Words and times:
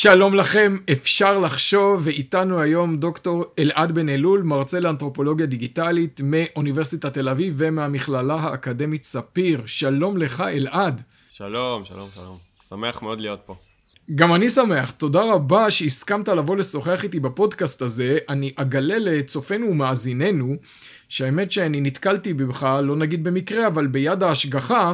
שלום 0.00 0.34
לכם, 0.34 0.78
אפשר 0.92 1.38
לחשוב, 1.38 2.00
ואיתנו 2.04 2.60
היום 2.60 2.96
דוקטור 2.96 3.44
אלעד 3.58 3.92
בן 3.92 4.08
אלול, 4.08 4.42
מרצה 4.42 4.80
לאנתרופולוגיה 4.80 5.46
דיגיטלית 5.46 6.20
מאוניברסיטת 6.24 7.14
תל 7.14 7.28
אביב 7.28 7.54
ומהמכללה 7.56 8.34
האקדמית 8.34 9.04
ספיר. 9.04 9.62
שלום 9.66 10.16
לך 10.16 10.40
אלעד. 10.40 11.02
שלום, 11.30 11.84
שלום, 11.84 12.08
שלום. 12.14 12.36
שמח 12.68 13.02
מאוד 13.02 13.20
להיות 13.20 13.40
פה. 13.46 13.54
גם 14.14 14.34
אני 14.34 14.50
שמח, 14.50 14.90
תודה 14.90 15.22
רבה 15.22 15.70
שהסכמת 15.70 16.28
לבוא 16.28 16.56
לשוחח 16.56 17.04
איתי 17.04 17.20
בפודקאסט 17.20 17.82
הזה. 17.82 18.18
אני 18.28 18.52
אגלה 18.56 18.98
לצופינו 18.98 19.66
ומאזיננו, 19.66 20.56
שהאמת 21.08 21.52
שאני 21.52 21.80
נתקלתי 21.80 22.34
בך, 22.34 22.62
לא 22.82 22.96
נגיד 22.96 23.24
במקרה, 23.24 23.66
אבל 23.66 23.86
ביד 23.86 24.22
ההשגחה, 24.22 24.92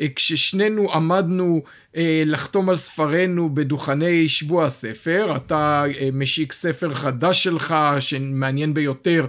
אה, 0.00 0.06
כששנינו 0.16 0.92
עמדנו 0.92 1.62
אה, 1.96 2.22
לחתום 2.26 2.68
על 2.68 2.76
ספרינו 2.76 3.54
בדוכני 3.54 4.28
שבוע 4.28 4.64
הספר, 4.64 5.36
אתה 5.36 5.84
אה, 6.00 6.08
משיק 6.12 6.52
ספר 6.52 6.94
חדש 6.94 7.44
שלך, 7.44 7.74
שמעניין 7.98 8.74
ביותר, 8.74 9.26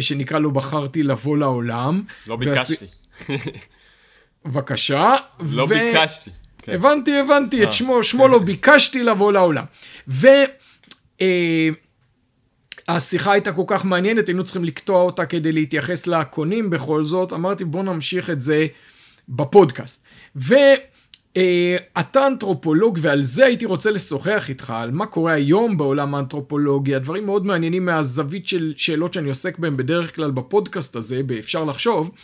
שנקרא 0.00 0.38
לו 0.38 0.52
בחרתי 0.52 1.02
לבוא 1.02 1.36
לעולם. 1.38 2.02
לא 2.26 2.36
ביקשתי. 2.36 2.86
בבקשה. 4.44 5.14
לא 5.40 5.62
ו... 5.62 5.68
ביקשתי. 5.68 6.30
כן. 6.58 6.72
הבנתי, 6.72 7.18
הבנתי, 7.18 7.62
את 7.62 7.72
שמו, 7.72 8.02
שמו 8.02 8.28
לא 8.28 8.38
ביקשתי 8.38 9.02
לבוא 9.02 9.32
לעולם. 9.32 9.64
ו... 10.08 10.28
השיחה 12.96 13.32
הייתה 13.32 13.52
כל 13.52 13.64
כך 13.66 13.84
מעניינת, 13.84 14.28
היינו 14.28 14.44
צריכים 14.44 14.64
לקטוע 14.64 15.02
אותה 15.02 15.26
כדי 15.26 15.52
להתייחס 15.52 16.06
לקונים 16.06 16.70
בכל 16.70 17.04
זאת, 17.04 17.32
אמרתי 17.32 17.64
בוא 17.64 17.82
נמשיך 17.82 18.30
את 18.30 18.42
זה 18.42 18.66
בפודקאסט. 19.28 20.06
ואתה 20.36 22.26
אנתרופולוג 22.26 22.98
ועל 23.02 23.22
זה 23.22 23.44
הייתי 23.46 23.66
רוצה 23.66 23.90
לשוחח 23.90 24.48
איתך, 24.48 24.70
על 24.70 24.90
מה 24.90 25.06
קורה 25.06 25.32
היום 25.32 25.76
בעולם 25.76 26.14
האנתרופולוגיה, 26.14 26.98
דברים 26.98 27.26
מאוד 27.26 27.46
מעניינים 27.46 27.84
מהזווית 27.84 28.48
של 28.48 28.72
שאלות 28.76 29.12
שאני 29.12 29.28
עוסק 29.28 29.58
בהן 29.58 29.76
בדרך 29.76 30.16
כלל 30.16 30.30
בפודקאסט 30.30 30.96
הזה, 30.96 31.22
באפשר 31.22 31.64
לחשוב, 31.64 32.14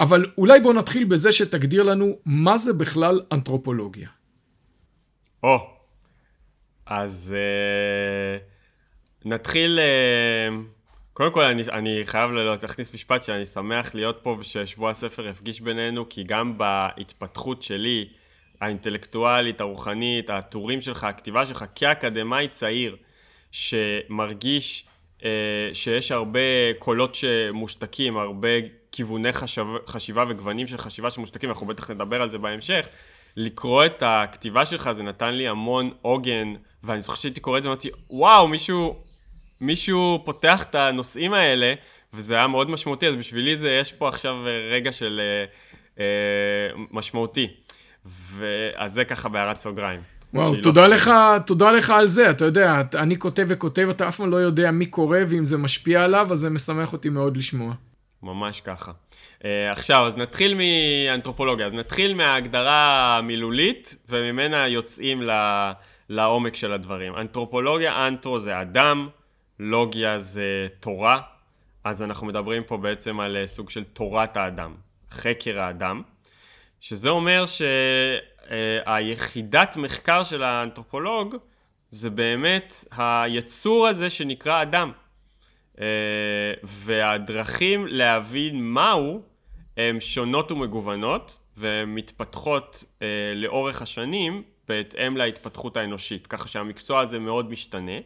אבל 0.00 0.26
אולי 0.38 0.60
בוא 0.60 0.74
נתחיל 0.74 1.04
בזה 1.04 1.32
שתגדיר 1.32 1.82
לנו 1.82 2.16
מה 2.26 2.58
זה 2.58 2.72
בכלל 2.72 3.20
אנתרופולוגיה. 3.32 4.08
או, 5.42 5.56
oh, 5.56 5.60
אז... 6.86 7.34
Uh... 7.34 8.52
נתחיל, 9.24 9.78
אה, 9.78 10.56
קודם 11.12 11.32
כל 11.32 11.44
אני, 11.44 11.62
אני 11.72 12.00
חייב 12.04 12.30
להכניס 12.30 12.94
משפט 12.94 13.22
שאני 13.22 13.46
שמח 13.46 13.94
להיות 13.94 14.18
פה 14.22 14.36
וששבוע 14.40 14.90
הספר 14.90 15.26
יפגיש 15.26 15.60
בינינו, 15.60 16.08
כי 16.08 16.24
גם 16.24 16.58
בהתפתחות 16.58 17.62
שלי, 17.62 18.08
האינטלקטואלית, 18.60 19.60
הרוחנית, 19.60 20.30
הטורים 20.30 20.80
שלך, 20.80 21.04
הכתיבה 21.04 21.46
שלך, 21.46 21.64
כאקדמאי 21.74 22.48
צעיר, 22.48 22.96
שמרגיש 23.52 24.84
אה, 25.24 25.30
שיש 25.72 26.12
הרבה 26.12 26.40
קולות 26.78 27.14
שמושתקים, 27.14 28.16
הרבה 28.16 28.48
כיווני 28.92 29.32
חשב, 29.32 29.66
חשיבה 29.86 30.24
וגוונים 30.28 30.66
של 30.66 30.78
חשיבה 30.78 31.10
שמושתקים, 31.10 31.50
אנחנו 31.50 31.66
בטח 31.66 31.90
נדבר 31.90 32.22
על 32.22 32.30
זה 32.30 32.38
בהמשך. 32.38 32.88
לקרוא 33.36 33.86
את 33.86 34.02
הכתיבה 34.06 34.66
שלך 34.66 34.90
זה 34.92 35.02
נתן 35.02 35.34
לי 35.34 35.48
המון 35.48 35.90
עוגן, 36.02 36.54
ואני 36.82 37.00
זוכר 37.00 37.14
שהייתי 37.14 37.40
קורא 37.40 37.58
את 37.58 37.62
זה 37.62 37.68
ואמרתי, 37.68 37.90
וואו, 38.10 38.48
מישהו 38.48 39.04
מישהו 39.62 40.22
פותח 40.24 40.62
את 40.62 40.74
הנושאים 40.74 41.32
האלה, 41.32 41.74
וזה 42.14 42.34
היה 42.34 42.46
מאוד 42.46 42.70
משמעותי, 42.70 43.06
אז 43.06 43.16
בשבילי 43.16 43.56
זה, 43.56 43.70
יש 43.70 43.92
פה 43.92 44.08
עכשיו 44.08 44.34
רגע 44.70 44.92
של 44.92 45.20
אה, 45.20 46.04
אה, 46.04 46.84
משמעותי. 46.90 47.48
ואז 48.04 48.92
זה 48.92 49.04
ככה 49.04 49.28
בהערת 49.28 49.58
סוגריים. 49.58 50.00
וואו, 50.34 50.56
תודה 50.62 50.86
לא 50.86 50.94
לך, 50.94 51.10
תודה 51.46 51.72
לך 51.72 51.90
על 51.90 52.08
זה, 52.08 52.30
אתה 52.30 52.44
יודע, 52.44 52.82
אני 52.94 53.18
כותב 53.18 53.46
וכותב, 53.48 53.88
אתה 53.90 54.08
אף 54.08 54.16
פעם 54.16 54.30
לא 54.30 54.36
יודע 54.36 54.70
מי 54.70 54.86
קורא, 54.86 55.18
ואם 55.28 55.44
זה 55.44 55.58
משפיע 55.58 56.04
עליו, 56.04 56.28
אז 56.32 56.38
זה 56.38 56.50
משמח 56.50 56.92
אותי 56.92 57.08
מאוד 57.08 57.36
לשמוע. 57.36 57.74
ממש 58.22 58.60
ככה. 58.60 58.92
Uh, 59.38 59.44
עכשיו, 59.72 60.06
אז 60.06 60.16
נתחיל 60.16 60.54
מאנתרופולוגיה, 60.54 61.66
אז 61.66 61.74
נתחיל 61.74 62.14
מההגדרה 62.14 63.18
המילולית, 63.18 63.96
וממנה 64.08 64.68
יוצאים 64.68 65.22
ל... 65.22 65.30
לעומק 66.08 66.56
של 66.56 66.72
הדברים. 66.72 67.16
אנתרופולוגיה, 67.16 68.08
אנתרו 68.08 68.38
זה 68.38 68.60
אדם, 68.60 69.08
לוגיה 69.58 70.18
זה 70.18 70.66
תורה, 70.80 71.20
אז 71.84 72.02
אנחנו 72.02 72.26
מדברים 72.26 72.62
פה 72.64 72.76
בעצם 72.76 73.20
על 73.20 73.36
אה, 73.36 73.46
סוג 73.46 73.70
של 73.70 73.84
תורת 73.84 74.36
האדם, 74.36 74.74
חקר 75.10 75.60
האדם, 75.60 76.02
שזה 76.80 77.08
אומר 77.08 77.44
שהיחידת 78.86 79.76
מחקר 79.76 80.24
של 80.24 80.42
האנתרופולוג 80.42 81.36
זה 81.90 82.10
באמת 82.10 82.84
היצור 82.90 83.86
הזה 83.86 84.10
שנקרא 84.10 84.62
אדם. 84.62 84.92
אה, 85.80 86.54
והדרכים 86.62 87.86
להבין 87.86 88.62
מהו 88.62 89.22
הן 89.76 90.00
שונות 90.00 90.52
ומגוונות 90.52 91.38
ומתפתחות 91.56 92.84
אה, 93.02 93.06
לאורך 93.34 93.82
השנים 93.82 94.42
בהתאם 94.68 95.16
להתפתחות 95.16 95.76
האנושית, 95.76 96.26
ככה 96.26 96.48
שהמקצוע 96.48 97.00
הזה 97.00 97.18
מאוד 97.18 97.50
משתנה. 97.50 97.98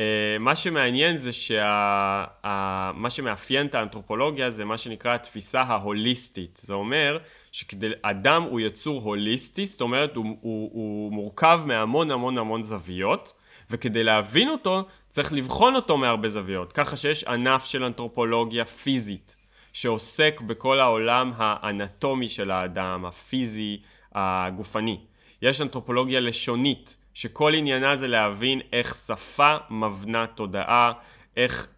אה, 0.00 0.38
מה 0.38 0.56
שמעניין 0.56 1.16
זה 1.16 1.32
שמה 1.32 3.10
שמאפיין 3.10 3.66
את 3.66 3.74
האנתרופולוגיה 3.74 4.50
זה 4.50 4.64
מה 4.64 4.78
שנקרא 4.78 5.14
התפיסה 5.14 5.62
ההוליסטית. 5.62 6.60
זה 6.62 6.74
אומר 6.74 7.18
שאדם 7.52 8.42
הוא 8.42 8.60
יצור 8.60 9.02
הוליסטי, 9.02 9.66
זאת 9.66 9.80
אומרת 9.80 10.16
הוא, 10.16 10.24
הוא, 10.40 10.70
הוא 10.72 11.12
מורכב 11.12 11.60
מהמון 11.66 12.10
המון 12.10 12.38
המון 12.38 12.62
זוויות, 12.62 13.32
וכדי 13.70 14.04
להבין 14.04 14.48
אותו 14.48 14.84
צריך 15.08 15.32
לבחון 15.32 15.74
אותו 15.74 15.96
מהרבה 15.96 16.28
זוויות. 16.28 16.72
ככה 16.72 16.96
שיש 16.96 17.24
ענף 17.24 17.64
של 17.64 17.84
אנתרופולוגיה 17.84 18.64
פיזית, 18.64 19.36
שעוסק 19.72 20.40
בכל 20.46 20.80
העולם 20.80 21.32
האנטומי 21.36 22.28
של 22.28 22.50
האדם, 22.50 23.04
הפיזי, 23.04 23.80
הגופני. 24.14 25.00
יש 25.42 25.60
אנתרופולוגיה 25.60 26.20
לשונית, 26.20 26.96
שכל 27.14 27.54
עניינה 27.54 27.96
זה 27.96 28.06
להבין 28.06 28.60
איך 28.72 28.94
שפה 28.94 29.56
מבנה 29.70 30.26
תודעה, 30.26 30.92
איך 31.36 31.68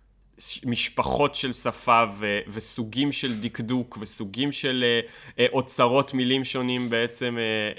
משפחות 0.64 1.34
של 1.34 1.52
שפה 1.52 2.04
ו- 2.18 2.40
וסוגים 2.48 3.12
של 3.12 3.40
דקדוק 3.40 3.98
וסוגים 4.00 4.52
של 4.52 4.84
uh, 4.84 5.30
uh, 5.30 5.42
אוצרות 5.52 6.14
מילים 6.14 6.44
שונים 6.44 6.90
בעצם 6.90 7.36
uh, 7.36 7.78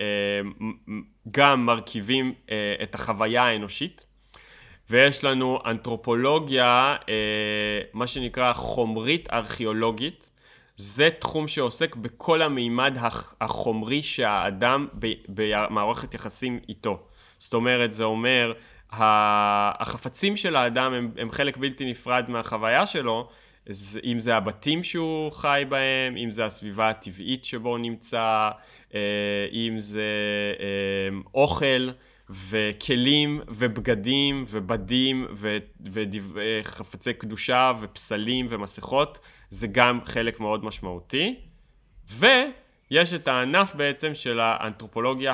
uh, 0.50 0.92
גם 1.32 1.66
מרכיבים 1.66 2.34
uh, 2.46 2.50
את 2.84 2.96
החוויה 2.96 3.44
האנושית. 3.44 4.06
ויש 4.90 5.24
לנו 5.24 5.60
אנתרופולוגיה, 5.66 6.96
uh, 7.02 7.06
מה 7.94 8.08
שנקרא 8.08 8.54
חומרית 8.54 9.30
ארכיאולוגית. 9.34 10.30
זה 10.76 11.10
תחום 11.20 11.48
שעוסק 11.48 11.96
בכל 11.96 12.42
המימד 12.42 12.98
החומרי 13.42 14.02
שהאדם 14.04 14.88
במערכת 15.30 16.14
יחסים 16.14 16.60
איתו. 16.70 17.08
זאת 17.44 17.54
אומרת, 17.54 17.92
זה 17.92 18.04
אומר, 18.04 18.54
החפצים 18.92 20.36
של 20.38 20.56
האדם 20.56 20.94
הם, 20.94 21.12
הם 21.18 21.32
חלק 21.32 21.58
בלתי 21.58 21.86
נפרד 21.86 22.26
מהחוויה 22.30 22.86
שלו, 22.86 23.30
אם 24.04 24.20
זה 24.20 24.36
הבתים 24.36 24.84
שהוא 24.84 25.32
חי 25.32 25.64
בהם, 25.70 26.18
אם 26.18 26.32
זה 26.32 26.46
הסביבה 26.46 26.90
הטבעית 26.90 27.46
שבו 27.46 27.70
הוא 27.70 27.78
נמצא, 27.78 28.50
אה, 28.96 29.00
אם 29.52 29.80
זה 29.80 30.02
אה, 30.60 31.18
אוכל 31.34 31.90
וכלים 32.30 33.42
ובגדים 33.48 34.44
ובדים 34.48 35.28
וחפצי 36.34 37.10
אה, 37.10 37.16
קדושה 37.16 37.72
ופסלים 37.80 38.48
ומסכות, 38.50 39.20
זה 39.50 39.68
גם 39.68 40.00
חלק 40.06 40.40
מאוד 40.40 40.66
משמעותי. 40.66 41.36
ויש 42.10 43.14
את 43.14 43.28
הענף 43.28 43.76
בעצם 43.76 44.14
של 44.14 44.40
האנתרופולוגיה 44.40 45.34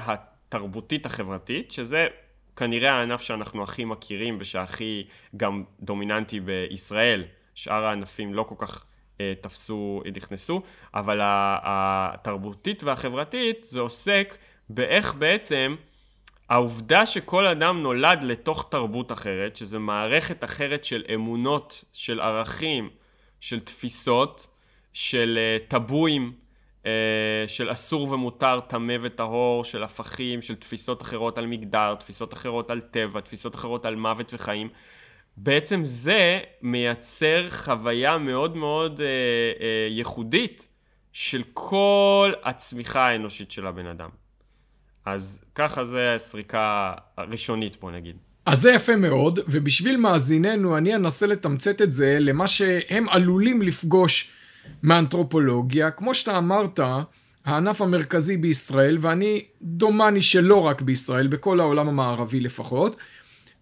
התרבותית 0.49 1.05
החברתית, 1.05 1.71
שזה 1.71 2.07
כנראה 2.55 2.91
הענף 2.91 3.21
שאנחנו 3.21 3.63
הכי 3.63 3.85
מכירים 3.85 4.37
ושהכי 4.39 5.07
גם 5.37 5.63
דומיננטי 5.79 6.39
בישראל. 6.39 7.23
שאר 7.55 7.85
הענפים 7.85 8.33
לא 8.33 8.43
כל 8.43 8.55
כך 8.57 8.85
אה, 9.21 9.33
תפסו, 9.41 10.01
נכנסו, 10.15 10.61
אבל 10.93 11.19
התרבותית 11.23 12.83
והחברתית 12.83 13.63
זה 13.63 13.79
עוסק 13.79 14.37
באיך 14.69 15.13
בעצם 15.13 15.75
העובדה 16.49 17.05
שכל 17.05 17.47
אדם 17.47 17.81
נולד 17.81 18.23
לתוך 18.23 18.67
תרבות 18.71 19.11
אחרת, 19.11 19.55
שזה 19.55 19.79
מערכת 19.79 20.43
אחרת 20.43 20.85
של 20.85 21.03
אמונות, 21.13 21.83
של 21.93 22.19
ערכים, 22.19 22.89
של 23.39 23.59
תפיסות, 23.59 24.47
של 24.93 25.37
אה, 25.37 25.57
טבואים, 25.67 26.33
של 27.47 27.71
אסור 27.71 28.11
ומותר, 28.11 28.59
טמא 28.59 28.95
וטהור, 29.01 29.63
של 29.63 29.83
הפכים, 29.83 30.41
של 30.41 30.55
תפיסות 30.55 31.01
אחרות 31.01 31.37
על 31.37 31.47
מגדר, 31.47 31.95
תפיסות 31.95 32.33
אחרות 32.33 32.71
על 32.71 32.79
טבע, 32.79 33.19
תפיסות 33.19 33.55
אחרות 33.55 33.85
על 33.85 33.95
מוות 33.95 34.33
וחיים. 34.33 34.69
בעצם 35.37 35.79
זה 35.83 36.39
מייצר 36.61 37.49
חוויה 37.49 38.17
מאוד 38.17 38.57
מאוד 38.57 39.01
אה, 39.01 39.05
אה, 39.05 39.87
ייחודית 39.89 40.67
של 41.13 41.41
כל 41.53 42.31
הצמיחה 42.43 43.07
האנושית 43.07 43.51
של 43.51 43.67
הבן 43.67 43.85
אדם. 43.85 44.09
אז 45.05 45.41
ככה 45.55 45.83
זה 45.83 46.15
הסריקה 46.15 46.93
הראשונית, 47.17 47.79
בוא 47.79 47.91
נגיד. 47.91 48.17
אז 48.45 48.61
זה 48.61 48.71
יפה 48.71 48.95
מאוד, 48.95 49.39
ובשביל 49.47 49.97
מאזיננו 49.97 50.77
אני 50.77 50.95
אנסה 50.95 51.27
לתמצת 51.27 51.81
את 51.81 51.93
זה 51.93 52.17
למה 52.19 52.47
שהם 52.47 53.09
עלולים 53.09 53.61
לפגוש 53.61 54.31
מאנתרופולוגיה. 54.83 55.91
כמו 55.91 56.13
שאתה 56.13 56.37
אמרת, 56.37 56.79
הענף 57.45 57.81
המרכזי 57.81 58.37
בישראל, 58.37 58.97
ואני 59.01 59.45
דומני 59.61 60.21
שלא 60.21 60.65
רק 60.65 60.81
בישראל, 60.81 61.27
בכל 61.27 61.59
העולם 61.59 61.87
המערבי 61.87 62.39
לפחות, 62.39 62.95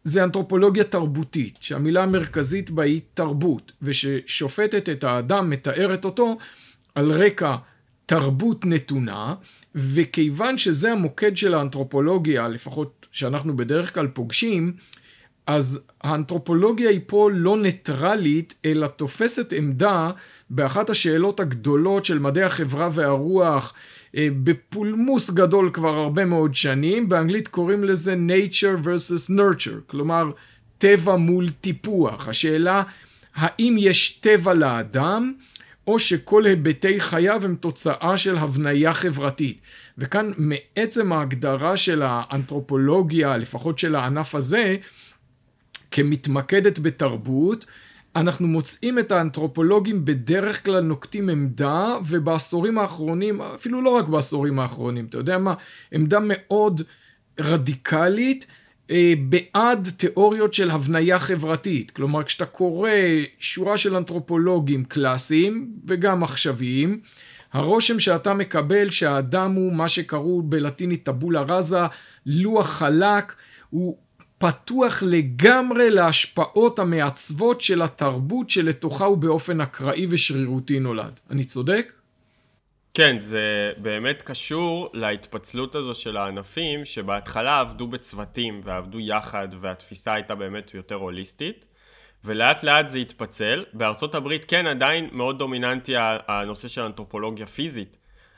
זה 0.03 0.23
אנתרופולוגיה 0.23 0.83
תרבותית, 0.83 1.57
שהמילה 1.61 2.03
המרכזית 2.03 2.69
בה 2.69 2.83
היא 2.83 3.01
תרבות, 3.13 3.71
וששופטת 3.81 4.89
את 4.89 5.03
האדם, 5.03 5.49
מתארת 5.49 6.05
אותו, 6.05 6.37
על 6.95 7.11
רקע 7.11 7.55
תרבות 8.05 8.65
נתונה, 8.65 9.35
וכיוון 9.75 10.57
שזה 10.57 10.91
המוקד 10.91 11.37
של 11.37 11.53
האנתרופולוגיה, 11.53 12.47
לפחות 12.47 13.07
שאנחנו 13.11 13.57
בדרך 13.57 13.93
כלל 13.93 14.07
פוגשים, 14.07 14.73
אז 15.47 15.87
האנתרופולוגיה 16.01 16.89
היא 16.89 16.99
פה 17.07 17.29
לא 17.33 17.57
ניטרלית, 17.57 18.55
אלא 18.65 18.87
תופסת 18.87 19.53
עמדה 19.53 20.11
באחת 20.49 20.89
השאלות 20.89 21.39
הגדולות 21.39 22.05
של 22.05 22.19
מדעי 22.19 22.43
החברה 22.43 22.89
והרוח, 22.91 23.73
אה, 24.15 24.27
בפולמוס 24.43 25.29
גדול 25.29 25.69
כבר 25.73 25.95
הרבה 25.95 26.25
מאוד 26.25 26.55
שנים, 26.55 27.09
באנגלית 27.09 27.47
קוראים 27.47 27.83
לזה 27.83 28.15
nature 28.27 28.85
versus 28.85 29.31
nurture, 29.31 29.81
כלומר 29.87 30.31
טבע 30.77 31.15
מול 31.15 31.49
טיפוח. 31.49 32.27
השאלה 32.27 32.83
האם 33.35 33.75
יש 33.79 34.09
טבע 34.21 34.53
לאדם, 34.53 35.33
או 35.87 35.99
שכל 35.99 36.45
היבטי 36.45 36.99
חייו 36.99 37.45
הם 37.45 37.55
תוצאה 37.55 38.17
של 38.17 38.37
הבניה 38.37 38.93
חברתית. 38.93 39.57
וכאן 39.97 40.31
מעצם 40.37 41.13
ההגדרה 41.13 41.77
של 41.77 42.01
האנתרופולוגיה, 42.05 43.37
לפחות 43.37 43.79
של 43.79 43.95
הענף 43.95 44.35
הזה, 44.35 44.75
כמתמקדת 45.91 46.79
בתרבות, 46.79 47.65
אנחנו 48.15 48.47
מוצאים 48.47 48.99
את 48.99 49.11
האנתרופולוגים 49.11 50.05
בדרך 50.05 50.65
כלל 50.65 50.79
נוקטים 50.79 51.29
עמדה, 51.29 51.97
ובעשורים 52.05 52.77
האחרונים, 52.77 53.41
אפילו 53.41 53.81
לא 53.81 53.89
רק 53.89 54.07
בעשורים 54.07 54.59
האחרונים, 54.59 55.05
אתה 55.05 55.17
יודע 55.17 55.37
מה, 55.37 55.53
עמדה 55.91 56.19
מאוד 56.21 56.81
רדיקלית, 57.39 58.45
אה, 58.91 59.13
בעד 59.29 59.87
תיאוריות 59.97 60.53
של 60.53 60.71
הבניה 60.71 61.19
חברתית. 61.19 61.91
כלומר, 61.91 62.23
כשאתה 62.23 62.45
קורא 62.45 62.89
שורה 63.39 63.77
של 63.77 63.95
אנתרופולוגים 63.95 64.85
קלאסיים 64.85 65.73
וגם 65.85 66.23
עכשוויים, 66.23 66.99
הרושם 67.53 67.99
שאתה 67.99 68.33
מקבל 68.33 68.89
שהאדם 68.89 69.51
הוא 69.51 69.73
מה 69.73 69.87
שקראו 69.87 70.41
בלטינית 70.41 71.05
טבולה 71.05 71.41
ראזה, 71.41 71.81
לוח 72.25 72.69
חלק, 72.69 73.33
הוא 73.69 73.97
פתוח 74.37 75.03
לגמרי 75.03 75.89
להשפעות 75.89 76.79
המעצבות 76.79 77.61
של 77.61 77.81
התרבות 77.81 78.49
שלתוכה 78.49 79.05
הוא 79.05 79.17
באופן 79.17 79.61
אקראי 79.61 80.07
ושרירותי 80.09 80.79
נולד. 80.79 81.19
אני 81.29 81.43
צודק? 81.43 81.93
כן, 82.93 83.19
זה 83.19 83.71
באמת 83.77 84.21
קשור 84.21 84.89
להתפצלות 84.93 85.75
הזו 85.75 85.95
של 85.95 86.17
הענפים, 86.17 86.85
שבהתחלה 86.85 87.59
עבדו 87.59 87.87
בצוותים 87.87 88.61
ועבדו 88.63 88.99
יחד, 88.99 89.47
והתפיסה 89.59 90.13
הייתה 90.13 90.35
באמת 90.35 90.73
יותר 90.73 90.95
הוליסטית, 90.95 91.65
ולאט 92.23 92.63
לאט 92.63 92.87
זה 92.87 92.97
התפצל. 92.97 93.65
בארצות 93.73 94.15
הברית 94.15 94.45
כן 94.45 94.67
עדיין 94.67 95.09
מאוד 95.11 95.39
דומיננטי 95.39 95.93
הנושא 96.27 96.67
של 96.67 96.81
אנתרופולוגיה 96.81 97.45
פיזית. 97.45 97.97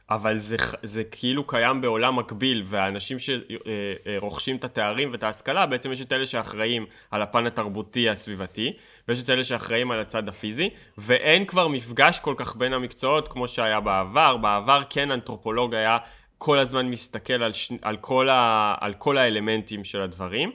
אבל 0.10 0.38
זה, 0.38 0.56
זה 0.84 1.04
כאילו 1.04 1.48
קיים 1.48 1.82
בעולם 1.82 2.16
מקביל, 2.16 2.64
והאנשים 2.66 3.18
שרוכשים 3.20 4.56
את 4.56 4.64
התארים 4.64 5.12
ואת 5.12 5.24
ההשכלה, 5.24 5.66
בעצם 5.66 5.92
יש 5.92 6.02
את 6.02 6.14
אלה 6.14 6.26
שאחראים 6.26 6.86
על 7.12 7.22
הפן 7.22 7.46
התרבותי 7.46 8.10
הסביבתי, 8.10 8.74
ויש 9.08 9.24
את 9.24 9.30
אלה 9.30 9.44
שאחראים 9.44 9.92
על 9.92 10.00
הצד 10.00 10.30
הפיזי, 10.30 10.70
ואין 10.98 11.46
כבר 11.46 11.68
מפגש 11.68 12.20
כל 12.20 12.34
כך 12.38 12.56
בין 12.56 12.74
המקצועות 12.74 13.28
כמו 13.28 13.48
שהיה 13.48 13.80
בעבר. 13.80 14.38
בעבר 14.38 14.82
כן 14.90 15.12
אנתרופולוג 15.12 15.76
היה 15.76 15.98
כל 16.38 16.60
הזמן 16.60 16.88
מסתכל 16.88 17.44
על, 17.44 17.54
ש... 17.54 17.72
על, 17.82 17.98
כל, 17.98 18.30
ה... 18.30 18.76
על 18.80 18.94
כל 18.94 19.18
האלמנטים 19.18 19.84
של 19.84 20.02
הדברים. 20.02 20.52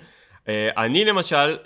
אה, 0.48 0.70
אני 0.76 1.04
למשל 1.04 1.58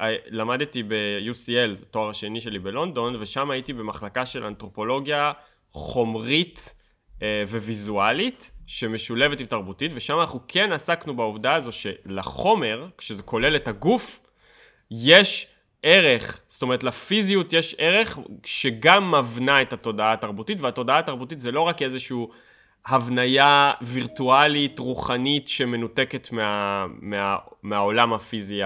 אה, 0.00 0.16
למדתי 0.28 0.82
ב-UCL, 0.82 1.84
תואר 1.90 2.08
השני 2.08 2.40
שלי 2.40 2.58
בלונדון, 2.58 3.16
ושם 3.20 3.50
הייתי 3.50 3.72
במחלקה 3.72 4.26
של 4.26 4.44
אנתרופולוגיה 4.44 5.32
חומרית. 5.72 6.77
אה, 7.22 7.42
וויזואלית 7.48 8.50
שמשולבת 8.66 9.40
עם 9.40 9.46
תרבותית, 9.46 9.92
ושם 9.94 10.20
אנחנו 10.20 10.40
כן 10.48 10.72
עסקנו 10.72 11.16
בעובדה 11.16 11.54
הזו 11.54 11.70
שלחומר, 11.72 12.86
כשזה 12.98 13.22
כולל 13.22 13.56
את 13.56 13.68
הגוף, 13.68 14.20
יש 14.90 15.46
ערך, 15.82 16.40
זאת 16.46 16.62
אומרת 16.62 16.84
לפיזיות 16.84 17.52
יש 17.52 17.74
ערך 17.78 18.18
שגם 18.46 19.14
מבנה 19.14 19.62
את 19.62 19.72
התודעה 19.72 20.12
התרבותית, 20.12 20.60
והתודעה 20.60 20.98
התרבותית 20.98 21.40
זה 21.40 21.50
לא 21.50 21.60
רק 21.60 21.82
איזשהו 21.82 22.30
הבניה 22.86 23.72
וירטואלית, 23.82 24.78
רוחנית, 24.78 25.48
שמנותקת 25.48 26.32
מה, 26.32 26.86
מה, 27.00 27.36
מהעולם 27.62 28.12
הפיזי. 28.12 28.60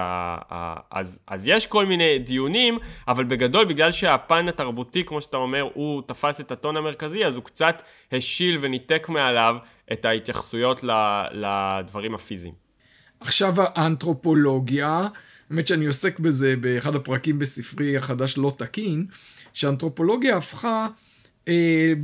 אז, 0.91 1.21
אז 1.27 1.49
יש 1.49 1.67
כל 1.67 1.87
מיני 1.87 2.19
דיונים, 2.19 2.79
אבל 3.09 3.25
בגדול, 3.25 3.65
בגלל 3.65 3.93
שהפן 3.93 4.49
התרבותי, 4.49 5.05
כמו 5.05 5.21
שאתה 5.21 5.37
אומר, 5.37 5.69
הוא 5.75 6.03
תפס 6.07 6.41
את 6.41 6.53
הטון 6.53 6.77
המרכזי, 6.77 7.27
אז 7.27 7.37
הוא 7.37 7.45
קצת 7.45 7.83
השיל 8.13 8.59
וניתק 8.61 9.09
מעליו 9.09 9.57
את 9.93 10.05
ההתייחסויות 10.05 10.85
לדברים 11.33 12.15
הפיזיים. 12.15 12.55
עכשיו 13.21 13.55
האנתרופולוגיה, 13.59 15.09
האמת 15.51 15.67
שאני 15.67 15.87
עוסק 15.87 16.19
בזה 16.19 16.57
באחד 16.57 16.95
הפרקים 16.95 17.39
בספרי 17.39 17.97
החדש 17.97 18.39
לא 18.39 18.53
תקין, 18.59 19.07
שהאנתרופולוגיה 19.53 20.37
הפכה 20.37 20.87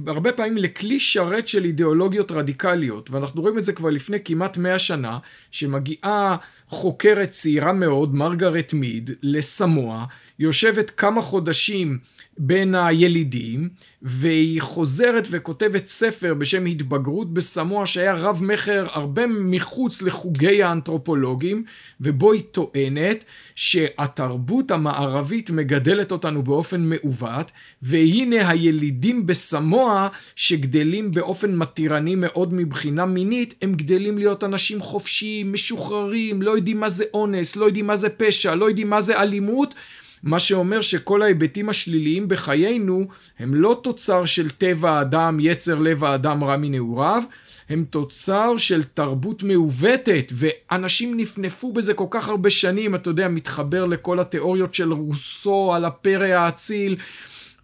הרבה 0.06 0.32
פעמים 0.32 0.56
לכלי 0.56 1.00
שרת 1.00 1.49
של 1.49 1.64
אידיאולוגיות 1.64 2.32
רדיקליות, 2.32 3.11
ואנחנו 3.11 3.43
רואים 3.43 3.58
את 3.58 3.64
זה 3.64 3.73
כבר 3.73 3.90
לפני 3.90 4.19
כמעט 4.25 4.56
מאה 4.56 4.79
שנה, 4.79 5.19
שמגיעה 5.50 6.37
חוקרת 6.69 7.31
צעירה 7.31 7.73
מאוד, 7.73 8.14
מרגרט 8.14 8.73
מיד, 8.73 9.11
לסמואה, 9.23 10.05
יושבת 10.38 10.90
כמה 10.90 11.23
חודשים 11.23 11.99
בין 12.38 12.75
הילידים, 12.75 13.69
והיא 14.02 14.62
חוזרת 14.62 15.29
וכותבת 15.31 15.87
ספר 15.87 16.35
בשם 16.35 16.67
התבגרות 16.67 17.35
בסמואה 17.35 17.87
שהיה 17.87 18.14
רב 18.14 18.44
מכר 18.44 18.87
הרבה 18.93 19.26
מחוץ 19.26 20.03
לחוגי 20.03 20.62
האנתרופולוגים, 20.62 21.65
ובו 22.01 22.32
היא 22.32 22.43
טוענת 22.51 23.24
שהתרבות 23.55 24.70
המערבית 24.70 25.51
מגדלת 25.51 26.12
אותנו 26.12 26.43
באופן 26.43 26.81
מעוות, 26.81 27.51
והנה 27.82 28.48
הילידים 28.51 29.27
בסמואה 29.27 30.08
שגדלים 30.36 31.10
באופן 31.10 31.56
מתירני 31.56 32.15
מאוד 32.15 32.55
מבחינה 32.55 33.06
מינית, 33.06 33.55
הם 33.62 33.74
גדלים 33.74 34.19
להיות 34.19 34.44
אנשים 34.44 34.82
חופשיים, 34.82 35.53
משוחררים, 35.53 36.43
לא 36.43 36.51
יודעים 36.51 36.81
מה 36.81 36.89
זה 36.89 37.05
אונס, 37.15 37.56
לא 37.56 37.65
יודעים 37.65 37.86
מה 37.86 37.96
זה 37.96 38.08
פשע, 38.08 38.55
לא 38.55 38.69
יודעים 38.69 38.91
מה 38.91 39.01
זה 39.01 39.20
אלימות, 39.20 39.74
מה 40.22 40.41
שאומר 40.41 40.81
שכל 40.81 41.22
ההיבטים 41.22 41.69
השליליים 41.69 42.29
בחיינו 42.29 43.08
הם 43.39 43.55
לא 43.55 43.81
תוצר 43.82 44.25
של 44.25 44.51
טבע 44.51 44.91
האדם, 44.91 45.39
יצר 45.41 45.79
לב 45.79 46.05
האדם 46.05 46.44
רע 46.44 46.56
מנעוריו, 46.56 47.22
הם 47.69 47.84
תוצר 47.91 48.56
של 48.56 48.82
תרבות 48.82 49.43
מעוותת, 49.43 50.32
ואנשים 50.32 51.17
נפנפו 51.17 51.72
בזה 51.72 51.94
כל 51.94 52.06
כך 52.10 52.29
הרבה 52.29 52.51
שנים, 52.51 52.94
אתה 52.94 53.10
יודע, 53.10 53.29
מתחבר 53.29 53.87
לכל 53.87 54.19
התיאוריות 54.19 54.75
של 54.75 54.93
רוסו 54.93 55.75
על 55.75 55.84
הפרא 55.84 56.27
האציל, 56.27 56.96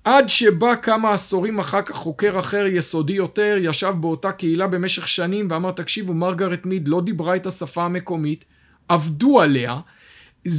עד 0.05 0.29
שבא 0.29 0.75
כמה 0.83 1.13
עשורים 1.13 1.59
אחר 1.59 1.83
כך 1.83 1.95
חוקר 1.95 2.39
אחר 2.39 2.67
יסודי 2.67 3.13
יותר, 3.13 3.57
ישב 3.61 3.95
באותה 4.01 4.33
קהילה 4.33 4.67
במשך 4.67 5.09
שנים 5.09 5.49
ואמר, 5.51 5.71
תקשיבו, 5.71 6.15
מרגרט 6.15 6.67
מיד 6.67 6.89
לא 6.89 7.01
דיברה 7.01 7.37
את 7.37 7.47
השפה 7.47 7.85
המקומית, 7.85 8.45
עבדו 8.89 9.41
עליה, 9.41 9.81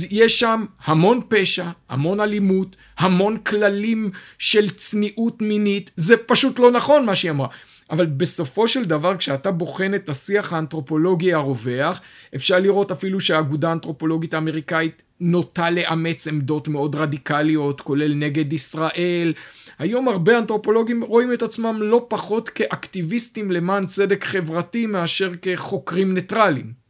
יש 0.10 0.40
שם 0.40 0.66
המון 0.86 1.22
פשע, 1.28 1.66
המון 1.90 2.20
אלימות, 2.20 2.76
המון 2.98 3.38
כללים 3.38 4.12
של 4.38 4.70
צניעות 4.70 5.42
מינית, 5.42 5.92
זה 5.98 6.18
פשוט 6.18 6.60
לא 6.60 6.72
נכון 6.72 7.06
מה 7.06 7.16
שהיא 7.16 7.32
אמרה. 7.32 7.48
אבל 7.90 8.06
בסופו 8.06 8.68
של 8.68 8.86
דבר 8.86 9.18
כשאתה 9.18 9.52
בוחן 9.52 9.94
את 9.96 10.10
השיח 10.10 10.54
האנתרופולוגי 10.54 11.34
הרווח, 11.34 12.02
אפשר 12.36 12.60
לראות 12.60 12.92
אפילו 12.92 13.20
שהאגודה 13.20 13.70
האנתרופולוגית 13.70 14.34
האמריקאית 14.34 15.04
נוטה 15.20 15.70
לאמץ 15.70 16.28
עמדות 16.28 16.68
מאוד 16.68 16.96
רדיקליות, 16.96 17.82
כולל 17.82 18.14
נגד 18.14 18.54
ישראל. 18.54 19.34
היום 19.80 20.08
הרבה 20.08 20.38
אנתרופולוגים 20.38 21.04
רואים 21.04 21.34
את 21.34 21.42
עצמם 21.42 21.78
לא 21.82 22.06
פחות 22.10 22.50
כאקטיביסטים 22.50 23.52
למען 23.52 23.86
צדק 23.86 24.24
חברתי 24.24 24.86
מאשר 24.86 25.32
כחוקרים 25.42 26.14
ניטרלים. 26.14 26.85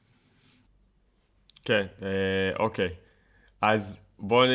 כן, 1.65 1.85
אה, 2.01 2.07
אוקיי. 2.59 2.89
אז 3.61 3.99
בואו 4.19 4.45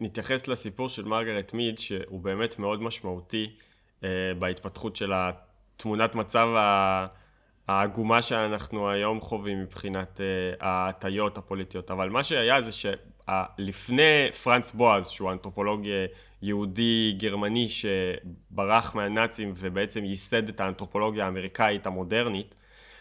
נתייחס 0.00 0.48
לסיפור 0.48 0.88
של 0.88 1.04
מרגרט 1.04 1.52
מיד, 1.54 1.78
שהוא 1.78 2.20
באמת 2.20 2.58
מאוד 2.58 2.82
משמעותי 2.82 3.56
אה, 4.04 4.08
בהתפתחות 4.38 4.96
של 4.96 5.12
התמונת 5.14 6.14
מצב 6.14 6.48
העגומה 7.68 8.22
שאנחנו 8.22 8.90
היום 8.90 9.20
חווים 9.20 9.62
מבחינת 9.62 10.20
uh, 10.20 10.64
ההטיות 10.64 11.38
הפוליטיות. 11.38 11.90
אבל 11.90 12.08
מה 12.08 12.22
שהיה 12.22 12.60
זה 12.60 12.72
שלפני 12.72 14.32
פרנץ 14.42 14.72
בועז, 14.72 15.08
שהוא 15.08 15.32
אנתרופולוג 15.32 15.82
יהודי 16.42 17.16
גרמני 17.18 17.66
שברח 17.68 18.94
מהנאצים 18.94 19.52
ובעצם 19.56 20.04
ייסד 20.04 20.48
את 20.48 20.60
האנתרופולוגיה 20.60 21.24
האמריקאית 21.24 21.86
המודרנית, 21.86 22.54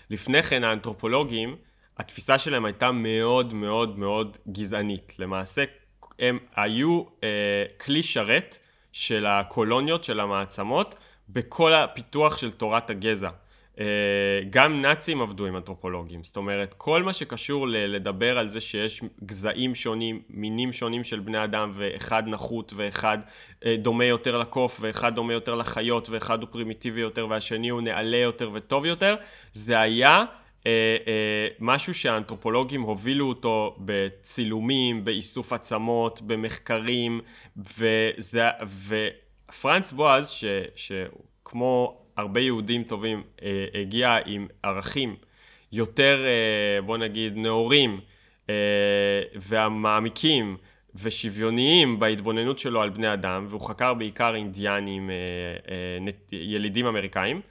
לפני 0.09 0.43
כן 0.43 0.63
האנתרופולוגים, 0.63 1.55
התפיסה 1.99 2.37
שלהם 2.37 2.65
הייתה 2.65 2.91
מאוד 2.91 3.53
מאוד 3.53 3.99
מאוד 3.99 4.37
גזענית. 4.51 5.19
למעשה, 5.19 5.63
הם 6.19 6.39
היו 6.55 7.03
אה, 7.23 7.29
כלי 7.85 8.03
שרת 8.03 8.57
של 8.93 9.25
הקולוניות, 9.25 10.03
של 10.03 10.19
המעצמות, 10.19 10.95
בכל 11.29 11.73
הפיתוח 11.73 12.37
של 12.37 12.51
תורת 12.51 12.89
הגזע. 12.89 13.29
אה, 13.79 13.85
גם 14.49 14.81
נאצים 14.81 15.21
עבדו 15.21 15.45
עם 15.45 15.55
אנתרופולוגים, 15.55 16.23
זאת 16.23 16.37
אומרת, 16.37 16.73
כל 16.77 17.03
מה 17.03 17.13
שקשור 17.13 17.67
ל- 17.67 17.95
לדבר 17.95 18.37
על 18.37 18.49
זה 18.49 18.61
שיש 18.61 19.01
גזעים 19.25 19.75
שונים, 19.75 20.21
מינים 20.29 20.73
שונים 20.73 21.03
של 21.03 21.19
בני 21.19 21.43
אדם, 21.43 21.71
ואחד 21.73 22.23
נחות 22.27 22.73
ואחד 22.75 23.17
אה, 23.65 23.75
דומה 23.77 24.05
יותר 24.05 24.37
לקוף, 24.37 24.77
ואחד 24.81 25.15
דומה 25.15 25.33
יותר 25.33 25.55
לחיות, 25.55 26.09
ואחד 26.09 26.41
הוא 26.41 26.49
פרימיטיבי 26.51 27.01
יותר, 27.01 27.27
והשני 27.29 27.69
הוא 27.69 27.81
נעלה 27.81 28.17
יותר 28.17 28.49
וטוב 28.53 28.85
יותר, 28.85 29.15
זה 29.53 29.79
היה 29.79 30.23
משהו 31.59 31.93
שהאנתרופולוגים 31.93 32.81
הובילו 32.81 33.29
אותו 33.29 33.75
בצילומים, 33.79 35.03
באיסוף 35.03 35.53
עצמות, 35.53 36.21
במחקרים, 36.21 37.21
וזה, 37.57 38.43
ופרנץ 39.49 39.91
בועז, 39.91 40.29
ש, 40.29 40.45
שכמו 40.75 41.97
הרבה 42.17 42.39
יהודים 42.39 42.83
טובים, 42.83 43.23
אה, 43.43 43.65
הגיע 43.81 44.17
עם 44.25 44.47
ערכים 44.63 45.15
יותר, 45.71 46.25
אה, 46.25 46.81
בוא 46.81 46.97
נגיד, 46.97 47.37
נאורים 47.37 47.99
אה, 48.49 48.55
והמעמיקים 49.35 50.57
ושוויוניים 50.95 51.99
בהתבוננות 51.99 52.59
שלו 52.59 52.81
על 52.81 52.89
בני 52.89 53.13
אדם, 53.13 53.45
והוא 53.49 53.61
חקר 53.61 53.93
בעיקר 53.93 54.35
אינדיאנים, 54.35 55.09
אה, 55.09 55.15
אה, 55.71 56.13
ילידים 56.31 56.85
אמריקאים, 56.85 57.41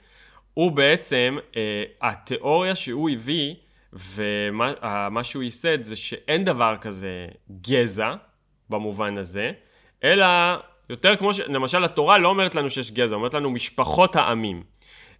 הוא 0.57 0.71
בעצם, 0.71 1.37
אה, 1.57 1.83
התיאוריה 2.01 2.75
שהוא 2.75 3.09
הביא 3.09 3.55
ומה 3.93 5.23
שהוא 5.23 5.43
ייסד 5.43 5.83
זה 5.83 5.95
שאין 5.95 6.43
דבר 6.43 6.75
כזה 6.81 7.27
גזע 7.61 8.13
במובן 8.69 9.17
הזה, 9.17 9.51
אלא 10.03 10.25
יותר 10.89 11.15
כמו 11.15 11.33
ש... 11.33 11.39
למשל 11.39 11.83
התורה 11.83 12.17
לא 12.17 12.27
אומרת 12.27 12.55
לנו 12.55 12.69
שיש 12.69 12.91
גזע, 12.91 13.15
אומרת 13.15 13.33
לנו 13.33 13.49
משפחות 13.49 14.15
העמים. 14.15 14.63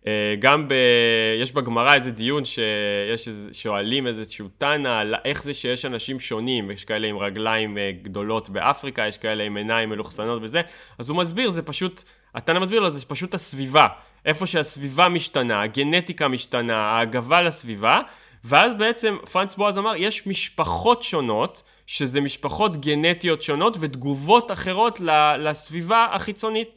אה, 0.08 0.36
גם 0.40 0.68
ב... 0.68 0.74
יש 1.42 1.52
בגמרא 1.52 1.94
איזה 1.94 2.12
דיון 2.12 2.46
שיש 2.46 3.28
איזה... 3.28 3.54
שואלים 3.54 4.08
איזשהו 4.08 4.48
תנא 4.58 4.88
על 4.88 5.16
איך 5.26 5.44
זה 5.44 5.54
שיש 5.54 5.86
אנשים 5.86 6.20
שונים, 6.20 6.72
יש 6.72 6.86
כאלה 6.86 7.08
עם 7.08 7.18
רגליים 7.18 7.78
אה, 7.78 7.92
גדולות 8.02 8.50
באפריקה, 8.50 9.08
יש 9.08 9.18
כאלה 9.18 9.44
עם 9.44 9.58
עיניים 9.58 9.90
מלוכסנות 9.90 10.42
וזה, 10.44 10.62
אז 10.98 11.10
הוא 11.10 11.18
מסביר, 11.18 11.50
זה 11.50 11.62
פשוט, 11.62 12.04
התנא 12.36 12.60
מסביר 12.60 12.80
לו, 12.80 12.90
זה 12.90 13.06
פשוט 13.06 13.34
הסביבה. 13.34 13.88
איפה 14.26 14.46
שהסביבה 14.46 15.10
משתנה, 15.10 15.62
הגנטיקה 15.62 16.28
משתנה, 16.28 16.78
ההגבה 16.78 17.42
לסביבה, 17.42 18.02
ואז 18.44 18.76
בעצם 18.76 19.18
פרנץ 19.32 19.56
בועז 19.56 19.78
אמר, 19.78 19.94
יש 19.96 20.28
משפחות 20.28 21.04
שונות, 21.04 21.64
שזה 21.88 22.22
משפחות 22.22 22.78
גנטיות 22.78 23.42
שונות 23.42 23.78
ותגובות 23.80 24.52
אחרות 24.52 25.00
לסביבה 25.40 26.08
החיצונית. 26.12 26.70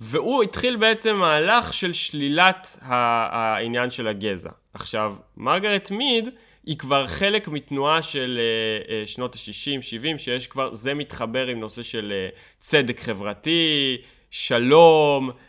והוא 0.00 0.42
התחיל 0.42 0.76
בעצם 0.76 1.16
מהלך 1.16 1.74
של 1.74 1.92
שלילת 1.92 2.78
העניין 2.82 3.90
של 3.90 4.08
הגזע. 4.08 4.50
עכשיו, 4.74 5.16
מרגרט 5.36 5.90
מיד 5.90 6.28
היא 6.66 6.78
כבר 6.78 7.06
חלק 7.06 7.48
מתנועה 7.48 8.02
של 8.02 8.38
uh, 8.38 8.88
uh, 8.88 9.06
שנות 9.06 9.34
ה-60, 9.34 9.82
70, 9.82 10.18
שיש 10.18 10.46
כבר, 10.46 10.74
זה 10.74 10.94
מתחבר 10.94 11.46
עם 11.46 11.60
נושא 11.60 11.82
של 11.82 12.12
uh, 12.32 12.38
צדק 12.58 13.00
חברתי, 13.00 13.96
שלום, 14.30 15.30
אה, 15.30 15.34
אה, 15.34 15.47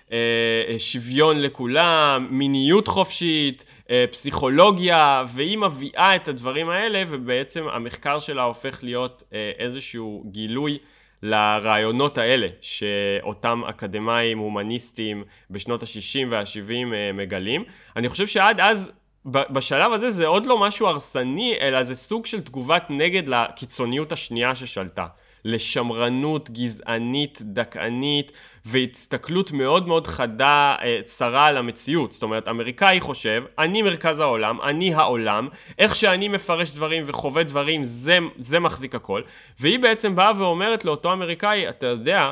שוויון 0.78 1.42
לכולם, 1.42 2.28
מיניות 2.30 2.88
חופשית, 2.88 3.66
אה, 3.90 4.06
פסיכולוגיה, 4.12 5.24
והיא 5.28 5.58
מביאה 5.58 6.16
את 6.16 6.28
הדברים 6.28 6.70
האלה, 6.70 7.04
ובעצם 7.08 7.66
המחקר 7.72 8.20
שלה 8.20 8.44
הופך 8.44 8.84
להיות 8.84 9.24
איזשהו 9.60 10.24
גילוי 10.32 10.78
לרעיונות 11.24 12.18
האלה, 12.18 12.48
שאותם 12.62 13.62
אקדמאים 13.70 14.38
הומניסטים 14.38 15.24
בשנות 15.50 15.84
ה-60 15.84 16.28
וה-70 16.30 17.14
מגלים. 17.14 17.64
אני 17.96 18.10
חושב 18.10 18.28
שעד 18.28 18.60
אז 18.60 18.92
בשלב 19.26 19.94
הזה 19.94 20.10
זה 20.10 20.28
עוד 20.28 20.46
לא 20.46 20.60
משהו 20.60 20.88
הרסני, 20.88 21.56
אלא 21.62 21.84
זה 21.84 21.96
סוג 21.96 22.26
של 22.26 22.42
תגובת 22.42 22.84
נגד 22.90 23.28
לקיצוניות 23.28 24.12
השנייה 24.12 24.56
ששלטה. 24.56 25.08
לשמרנות 25.46 26.50
גזענית, 26.50 27.42
דכאנית, 27.42 28.32
והסתכלות 28.66 29.52
מאוד 29.52 29.88
מאוד 29.88 30.08
חדה, 30.08 30.76
אה, 30.82 31.00
צרה 31.04 31.46
על 31.46 31.58
המציאות. 31.58 32.12
זאת 32.12 32.24
אומרת, 32.24 32.48
אמריקאי 32.48 33.00
חושב, 33.00 33.44
אני 33.60 33.82
מרכז 33.82 34.20
העולם, 34.20 34.62
אני 34.62 34.94
העולם, 34.94 35.48
איך 35.80 35.96
שאני 35.96 36.28
מפרש 36.28 36.72
דברים 36.72 37.04
וחווה 37.06 37.44
דברים, 37.44 37.84
זה, 37.84 38.18
זה 38.38 38.60
מחזיק 38.60 38.96
הכל. 38.96 39.22
והיא 39.60 39.80
בעצם 39.80 40.16
באה 40.16 40.32
ואומרת 40.38 40.86
לאותו 40.86 41.14
אמריקאי, 41.14 41.70
אתה 41.70 41.88
יודע, 41.88 42.32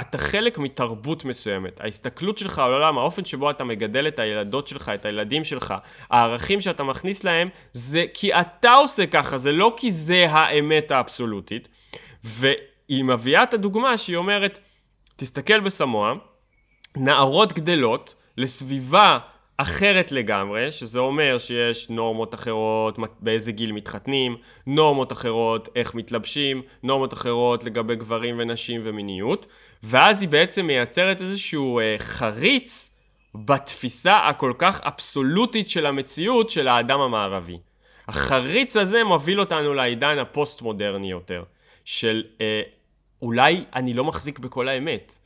אתה 0.00 0.18
חלק 0.18 0.58
מתרבות 0.58 1.24
מסוימת. 1.24 1.80
ההסתכלות 1.80 2.38
שלך 2.38 2.58
על 2.58 2.72
העולם, 2.72 2.98
האופן 2.98 3.24
שבו 3.24 3.50
אתה 3.50 3.64
מגדל 3.64 4.08
את 4.08 4.18
הילדות 4.18 4.66
שלך, 4.66 4.88
את 4.94 5.04
הילדים 5.04 5.44
שלך, 5.44 5.74
הערכים 6.10 6.60
שאתה 6.60 6.82
מכניס 6.82 7.24
להם, 7.24 7.48
זה 7.72 8.04
כי 8.14 8.34
אתה 8.34 8.72
עושה 8.72 9.06
ככה, 9.06 9.38
זה 9.38 9.52
לא 9.52 9.74
כי 9.76 9.90
זה 9.90 10.26
האמת 10.30 10.90
האבסולוטית. 10.90 11.68
והיא 12.26 13.04
מביאה 13.04 13.42
את 13.42 13.54
הדוגמה 13.54 13.98
שהיא 13.98 14.16
אומרת, 14.16 14.58
תסתכל 15.16 15.60
בסמואה, 15.60 16.12
נערות 16.96 17.52
גדלות 17.52 18.14
לסביבה 18.36 19.18
אחרת 19.56 20.12
לגמרי, 20.12 20.72
שזה 20.72 20.98
אומר 20.98 21.38
שיש 21.38 21.90
נורמות 21.90 22.34
אחרות, 22.34 22.98
באיזה 23.20 23.52
גיל 23.52 23.72
מתחתנים, 23.72 24.36
נורמות 24.66 25.12
אחרות 25.12 25.68
איך 25.76 25.94
מתלבשים, 25.94 26.62
נורמות 26.82 27.12
אחרות 27.12 27.64
לגבי 27.64 27.96
גברים 27.96 28.34
ונשים 28.38 28.80
ומיניות, 28.84 29.46
ואז 29.82 30.20
היא 30.20 30.28
בעצם 30.28 30.66
מייצרת 30.66 31.22
איזשהו 31.22 31.80
אה, 31.80 31.94
חריץ 31.98 32.90
בתפיסה 33.34 34.28
הכל 34.28 34.52
כך 34.58 34.80
אבסולוטית 34.80 35.70
של 35.70 35.86
המציאות 35.86 36.50
של 36.50 36.68
האדם 36.68 37.00
המערבי. 37.00 37.58
החריץ 38.08 38.76
הזה 38.76 39.04
מוביל 39.04 39.40
אותנו 39.40 39.74
לעידן 39.74 40.18
הפוסט-מודרני 40.18 41.10
יותר. 41.10 41.42
של 41.86 42.22
אה, 42.40 42.62
אולי 43.22 43.64
אני 43.74 43.94
לא 43.94 44.04
מחזיק 44.04 44.38
בכל 44.38 44.68
האמת. 44.68 45.18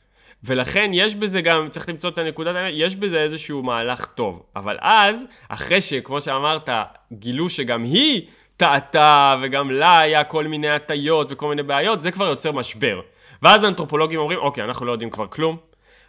ולכן 0.43 0.91
יש 0.93 1.15
בזה 1.15 1.41
גם, 1.41 1.69
צריך 1.69 1.89
למצוא 1.89 2.09
את 2.09 2.17
הנקודת 2.17 2.55
האמת, 2.55 2.73
יש 2.75 2.95
בזה 2.95 3.19
איזשהו 3.19 3.63
מהלך 3.63 4.05
טוב. 4.05 4.43
אבל 4.55 4.77
אז, 4.81 5.25
אחרי 5.49 5.81
שכמו 5.81 6.21
שאמרת, 6.21 6.69
גילו 7.13 7.49
שגם 7.49 7.83
היא 7.83 8.27
טעתה, 8.57 9.35
וגם 9.41 9.71
לה 9.71 9.99
היה 9.99 10.23
כל 10.23 10.47
מיני 10.47 10.69
הטיות 10.69 11.27
וכל 11.31 11.49
מיני 11.49 11.63
בעיות, 11.63 12.01
זה 12.01 12.11
כבר 12.11 12.25
יוצר 12.25 12.51
משבר. 12.51 13.01
ואז 13.41 13.63
האנתרופולוגים 13.63 14.19
אומרים, 14.19 14.39
אוקיי, 14.39 14.63
אנחנו 14.63 14.85
לא 14.85 14.91
יודעים 14.91 15.09
כבר 15.09 15.27
כלום, 15.27 15.57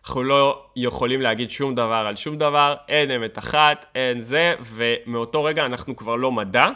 אנחנו 0.05 0.23
לא 0.23 0.65
יכולים 0.77 1.21
להגיד 1.21 1.51
שום 1.51 1.75
דבר 1.75 2.05
על 2.09 2.17
שום 2.17 2.39
דבר, 2.39 2.75
אין 2.89 3.11
אמת 3.11 3.39
אחת, 3.39 3.87
אין 3.95 4.21
זה, 4.21 4.55
ומאותו 4.61 5.45
רגע 5.45 5.67
אנחנו 5.67 5.97
כבר 5.97 6.17
לא 6.17 6.33
מדע, 6.33 6.67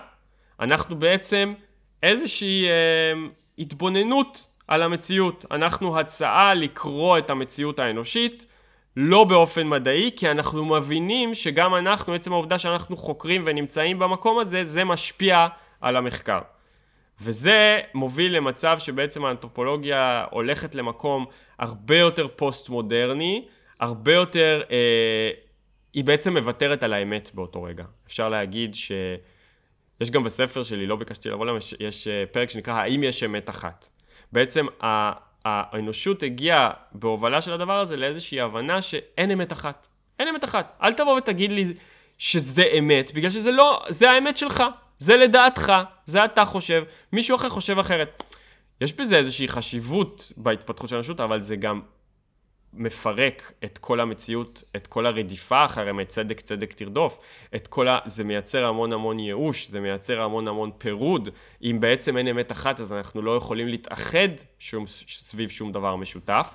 אנחנו 0.60 0.96
בעצם 0.96 1.54
איזושהי... 2.02 2.68
אה, 2.68 3.28
התבוננות 3.58 4.46
על 4.68 4.82
המציאות. 4.82 5.44
אנחנו 5.50 5.98
הצעה 5.98 6.54
לקרוא 6.54 7.18
את 7.18 7.30
המציאות 7.30 7.78
האנושית, 7.78 8.46
לא 8.96 9.24
באופן 9.24 9.68
מדעי, 9.68 10.10
כי 10.16 10.30
אנחנו 10.30 10.64
מבינים 10.64 11.34
שגם 11.34 11.74
אנחנו, 11.74 12.14
עצם 12.14 12.32
העובדה 12.32 12.58
שאנחנו 12.58 12.96
חוקרים 12.96 13.42
ונמצאים 13.44 13.98
במקום 13.98 14.38
הזה, 14.38 14.64
זה 14.64 14.84
משפיע 14.84 15.46
על 15.80 15.96
המחקר. 15.96 16.40
וזה 17.20 17.80
מוביל 17.94 18.36
למצב 18.36 18.78
שבעצם 18.78 19.24
האנתרופולוגיה 19.24 20.24
הולכת 20.30 20.74
למקום 20.74 21.26
הרבה 21.58 21.96
יותר 21.96 22.28
פוסט-מודרני, 22.36 23.44
הרבה 23.80 24.12
יותר, 24.12 24.62
אה, 24.70 25.30
היא 25.94 26.04
בעצם 26.04 26.36
מוותרת 26.36 26.82
על 26.82 26.92
האמת 26.92 27.30
באותו 27.34 27.62
רגע. 27.62 27.84
אפשר 28.06 28.28
להגיד 28.28 28.74
ש... 28.74 28.92
יש 30.00 30.10
גם 30.10 30.24
בספר 30.24 30.62
שלי, 30.62 30.86
לא 30.86 30.96
ביקשתי 30.96 31.28
לבוא 31.28 31.46
להם, 31.46 31.56
יש, 31.56 31.74
יש 31.80 32.08
אה, 32.08 32.24
פרק 32.32 32.50
שנקרא 32.50 32.74
האם 32.74 33.02
יש 33.02 33.22
אמת 33.22 33.50
אחת. 33.50 33.88
בעצם 34.32 34.66
האנושות 35.44 36.22
הגיעה 36.22 36.70
בהובלה 36.92 37.42
של 37.42 37.52
הדבר 37.52 37.80
הזה 37.80 37.96
לאיזושהי 37.96 38.40
הבנה 38.40 38.82
שאין 38.82 39.30
אמת 39.30 39.52
אחת. 39.52 39.88
אין 40.18 40.28
אמת 40.28 40.44
אחת. 40.44 40.78
אל 40.82 40.92
תבוא 40.92 41.16
ותגיד 41.18 41.52
לי 41.52 41.74
שזה 42.18 42.64
אמת, 42.78 43.12
בגלל 43.14 43.30
שזה 43.30 43.50
לא, 43.50 43.82
זה 43.88 44.10
האמת 44.10 44.36
שלך. 44.36 44.62
זה 44.98 45.16
לדעתך, 45.16 45.72
זה 46.06 46.24
אתה 46.24 46.44
חושב, 46.44 46.84
מישהו 47.12 47.36
אחר 47.36 47.48
חושב 47.48 47.78
אחרת. 47.78 48.22
יש 48.80 48.92
בזה 48.92 49.16
איזושהי 49.16 49.48
חשיבות 49.48 50.32
בהתפתחות 50.36 50.88
של 50.90 50.96
האנושות, 50.96 51.20
אבל 51.20 51.40
זה 51.40 51.56
גם 51.56 51.80
מפרק 52.74 53.52
את 53.64 53.78
כל 53.78 54.00
המציאות, 54.00 54.62
את 54.76 54.86
כל 54.86 55.06
הרדיפה 55.06 55.64
אחרי 55.64 55.90
אמת, 55.90 56.08
צדק 56.08 56.72
תרדוף, 56.72 57.18
את 57.56 57.66
כל 57.66 57.88
ה... 57.88 57.98
זה 58.04 58.24
מייצר 58.24 58.64
המון 58.66 58.92
המון 58.92 59.18
ייאוש, 59.18 59.66
זה 59.66 59.80
מייצר 59.80 60.20
המון 60.20 60.48
המון 60.48 60.70
פירוד. 60.78 61.28
אם 61.62 61.76
בעצם 61.80 62.16
אין 62.16 62.28
אמת 62.28 62.52
אחת, 62.52 62.80
אז 62.80 62.92
אנחנו 62.92 63.22
לא 63.22 63.36
יכולים 63.36 63.68
להתאחד 63.68 64.28
שום, 64.58 64.84
סביב 65.08 65.50
שום 65.50 65.72
דבר 65.72 65.96
משותף. 65.96 66.54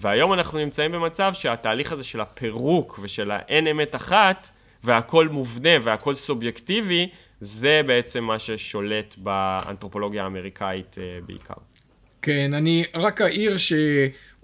והיום 0.00 0.32
אנחנו 0.32 0.58
נמצאים 0.58 0.92
במצב 0.92 1.32
שהתהליך 1.34 1.92
הזה 1.92 2.04
של 2.04 2.20
הפירוק 2.20 2.98
ושל 3.02 3.30
האין 3.30 3.66
אמת 3.66 3.94
אחת, 3.94 4.48
והכל 4.84 5.28
מובנה 5.28 5.70
והכל 5.82 6.14
סובייקטיבי, 6.14 7.08
זה 7.40 7.80
בעצם 7.86 8.24
מה 8.24 8.38
ששולט 8.38 9.14
באנתרופולוגיה 9.18 10.24
האמריקאית 10.24 10.96
אה, 10.98 11.18
בעיקר. 11.26 11.54
כן, 12.22 12.54
אני 12.54 12.84
רק 12.94 13.20
אעיר 13.20 13.56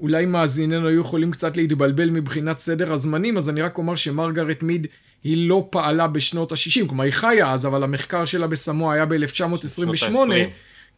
שאולי 0.04 0.26
מאזיננו 0.26 0.88
היו 0.88 1.00
יכולים 1.00 1.30
קצת 1.30 1.56
להתבלבל 1.56 2.11
מבחינת 2.11 2.58
סדר 2.58 2.92
הזמנים, 2.92 3.37
אז 3.37 3.49
אני 3.49 3.62
רק 3.62 3.78
אומר 3.78 3.96
שמרגרט 3.96 4.62
מיד 4.62 4.87
היא 5.25 5.49
לא 5.49 5.66
פעלה 5.70 6.06
בשנות 6.06 6.52
ה-60, 6.52 6.87
כלומר 6.87 7.04
היא 7.04 7.12
חיה 7.12 7.52
אז, 7.52 7.66
אבל 7.66 7.82
המחקר 7.82 8.25
שלה 8.25 8.46
בסמוע 8.46 8.94
היה 8.94 9.06
ב-1928. 9.06 10.16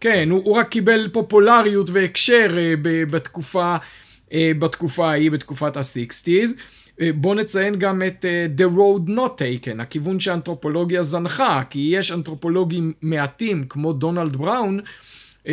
כן, 0.00 0.30
הוא, 0.30 0.42
הוא 0.44 0.56
רק 0.56 0.68
קיבל 0.68 1.08
פופולריות 1.12 1.90
והקשר 1.90 2.48
uh, 2.54 2.78
בתקופה, 3.10 3.76
uh, 4.28 4.32
בתקופה 4.58 5.10
ההיא, 5.10 5.30
בתקופת 5.30 5.76
ה-60's. 5.76 6.50
Uh, 6.50 7.02
בואו 7.14 7.34
נציין 7.34 7.78
גם 7.78 8.02
את 8.06 8.24
uh, 8.24 8.60
The 8.60 8.76
Road 8.76 9.10
Not 9.10 9.40
Taken, 9.40 9.82
הכיוון 9.82 10.20
שהאנתרופולוגיה 10.20 11.02
זנחה, 11.02 11.62
כי 11.70 11.88
יש 11.92 12.12
אנתרופולוגים 12.12 12.92
מעטים 13.02 13.64
כמו 13.68 13.92
דונלד 13.92 14.36
בראון, 14.36 14.80
אה, 14.80 14.84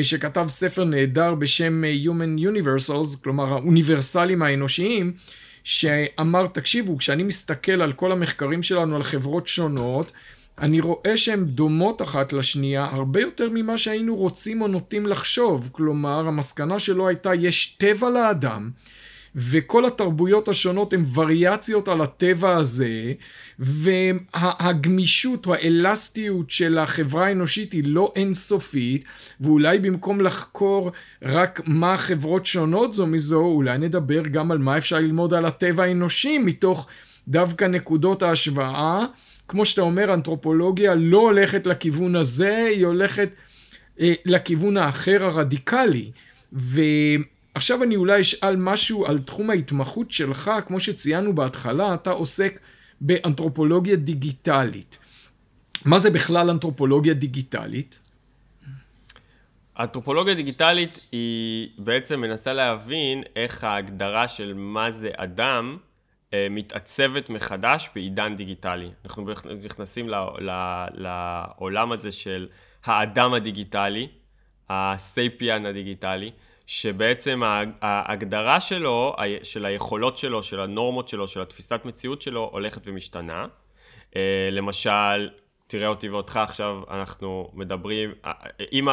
שכתב 0.01 0.45
ספר 0.47 0.83
נהדר 0.83 1.35
בשם 1.35 1.83
אה, 1.83 1.95
Human 2.05 2.41
Universals, 2.41 3.23
כלומר 3.23 3.53
האוניברסלים 3.53 4.41
האנושיים, 4.41 5.13
שאמר, 5.63 6.47
תקשיבו, 6.47 6.97
כשאני 6.97 7.23
מסתכל 7.23 7.81
על 7.81 7.93
כל 7.93 8.12
המחקרים 8.12 8.63
שלנו 8.63 8.95
על 8.95 9.03
חברות 9.03 9.47
שונות, 9.47 10.12
אני 10.59 10.81
רואה 10.81 11.17
שהן 11.17 11.45
דומות 11.45 12.01
אחת 12.01 12.33
לשנייה 12.33 12.89
הרבה 12.91 13.21
יותר 13.21 13.50
ממה 13.53 13.77
שהיינו 13.77 14.15
רוצים 14.15 14.62
או 14.62 14.67
נוטים 14.67 15.05
לחשוב. 15.07 15.69
כלומר, 15.71 16.27
המסקנה 16.27 16.79
שלו 16.79 17.07
הייתה, 17.07 17.35
יש 17.35 17.75
טבע 17.77 18.09
לאדם, 18.09 18.71
וכל 19.35 19.85
התרבויות 19.85 20.47
השונות 20.47 20.93
הן 20.93 21.03
וריאציות 21.13 21.87
על 21.87 22.01
הטבע 22.01 22.55
הזה, 22.55 23.13
והגמישות 23.59 25.45
או 25.45 25.53
האלסטיות 25.53 26.49
של 26.49 26.77
החברה 26.77 27.27
האנושית 27.27 27.73
היא 27.73 27.83
לא 27.85 28.11
אינסופית, 28.15 29.05
ואולי 29.41 29.79
במקום 29.79 30.21
לחקור 30.21 30.91
רק 31.21 31.61
מה 31.65 31.97
חברות 31.97 32.45
שונות 32.45 32.93
זו 32.93 33.07
מזו, 33.07 33.41
אולי 33.41 33.77
נדבר 33.77 34.21
גם 34.21 34.51
על 34.51 34.57
מה 34.57 34.77
אפשר 34.77 34.99
ללמוד 34.99 35.33
על 35.33 35.45
הטבע 35.45 35.83
האנושי 35.83 36.37
מתוך 36.37 36.87
דווקא 37.27 37.65
נקודות 37.65 38.23
ההשוואה. 38.23 39.05
כמו 39.47 39.65
שאתה 39.65 39.81
אומר, 39.81 40.13
אנתרופולוגיה 40.13 40.95
לא 40.95 41.21
הולכת 41.21 41.67
לכיוון 41.67 42.15
הזה, 42.15 42.67
היא 42.71 42.85
הולכת 42.85 43.29
אה, 43.99 44.13
לכיוון 44.25 44.77
האחר 44.77 45.23
הרדיקלי. 45.23 46.11
ו... 46.53 46.81
עכשיו 47.55 47.83
אני 47.83 47.95
אולי 47.95 48.22
אשאל 48.22 48.55
משהו 48.55 49.05
על 49.05 49.19
תחום 49.19 49.50
ההתמחות 49.50 50.12
שלך, 50.12 50.51
כמו 50.67 50.79
שציינו 50.79 51.36
בהתחלה, 51.36 51.93
אתה 51.93 52.12
עוסק 52.12 52.60
באנתרופולוגיה 53.01 53.95
דיגיטלית. 53.95 55.00
מה 55.86 56.00
זה 56.00 56.12
בכלל 56.12 56.50
אנתרופולוגיה 56.50 57.13
דיגיטלית? 57.13 58.00
אנתרופולוגיה 59.79 60.33
דיגיטלית 60.33 61.00
היא 61.12 61.69
בעצם 61.77 62.22
מנסה 62.22 62.53
להבין 62.53 63.24
איך 63.36 63.63
ההגדרה 63.63 64.27
של 64.27 64.53
מה 64.53 64.91
זה 64.91 65.12
אדם 65.15 65.77
אה, 66.33 66.48
מתעצבת 66.50 67.29
מחדש 67.29 67.89
בעידן 67.95 68.36
דיגיטלי. 68.36 68.89
אנחנו 69.05 69.27
נכנסים 69.65 70.10
לעולם 70.93 71.91
הזה 71.91 72.12
של 72.12 72.48
האדם 72.86 73.33
הדיגיטלי, 73.33 74.07
הסייפיאן 74.70 75.66
הדיגיטלי, 75.66 76.31
שבעצם 76.74 77.42
ההגדרה 77.81 78.59
שלו, 78.59 79.16
של 79.44 79.66
היכולות 79.66 80.18
שלו, 80.18 80.44
של 80.44 80.59
הנורמות 80.59 81.07
שלו, 81.07 81.27
של 81.27 81.42
התפיסת 81.42 81.81
מציאות 81.86 82.22
שלו, 82.22 82.50
הולכת 82.53 82.81
ומשתנה. 82.86 83.46
אה, 84.16 84.50
למשל, 84.51 85.29
תראה 85.68 85.88
אותי 85.88 86.09
ואותך 86.09 86.38
עכשיו, 86.38 86.81
אנחנו 86.92 87.51
מדברים, 87.53 88.12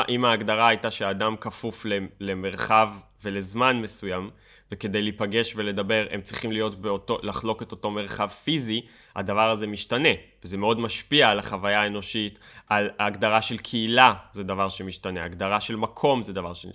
אם, 0.09 0.25
ההגדרה 0.25 0.69
הייתה 0.69 0.91
שהאדם 0.91 1.37
כפוף 1.37 1.87
למרחב 2.21 2.91
ולזמן 3.23 3.83
מסוים, 3.83 4.31
וכדי 4.73 5.03
להיפגש 5.03 5.53
ולדבר 5.57 6.07
הם 6.11 6.21
צריכים 6.21 6.53
להיות 6.53 6.75
באותו, 6.75 7.19
לחלוק 7.23 7.63
את 7.63 7.73
אותו 7.73 7.91
מרחב 7.91 8.29
פיזי, 8.29 8.81
הדבר 9.17 9.51
הזה 9.51 9.67
משתנה, 9.67 10.09
וזה 10.45 10.57
מאוד 10.57 10.81
משפיע 10.81 11.29
על 11.29 11.39
החוויה 11.39 11.83
האנושית, 11.83 12.39
על 12.69 12.91
ההגדרה 12.99 13.43
של 13.43 13.59
קהילה 13.59 14.15
זה 14.33 14.43
דבר 14.43 14.69
שמשתנה, 14.69 15.25
הגדרה 15.25 15.61
של 15.61 15.77
מקום 15.77 16.23
זה 16.23 16.33
דבר 16.33 16.55
ש... 16.55 16.67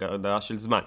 הגדרה 0.00 0.40
של 0.40 0.58
זמן. 0.58 0.80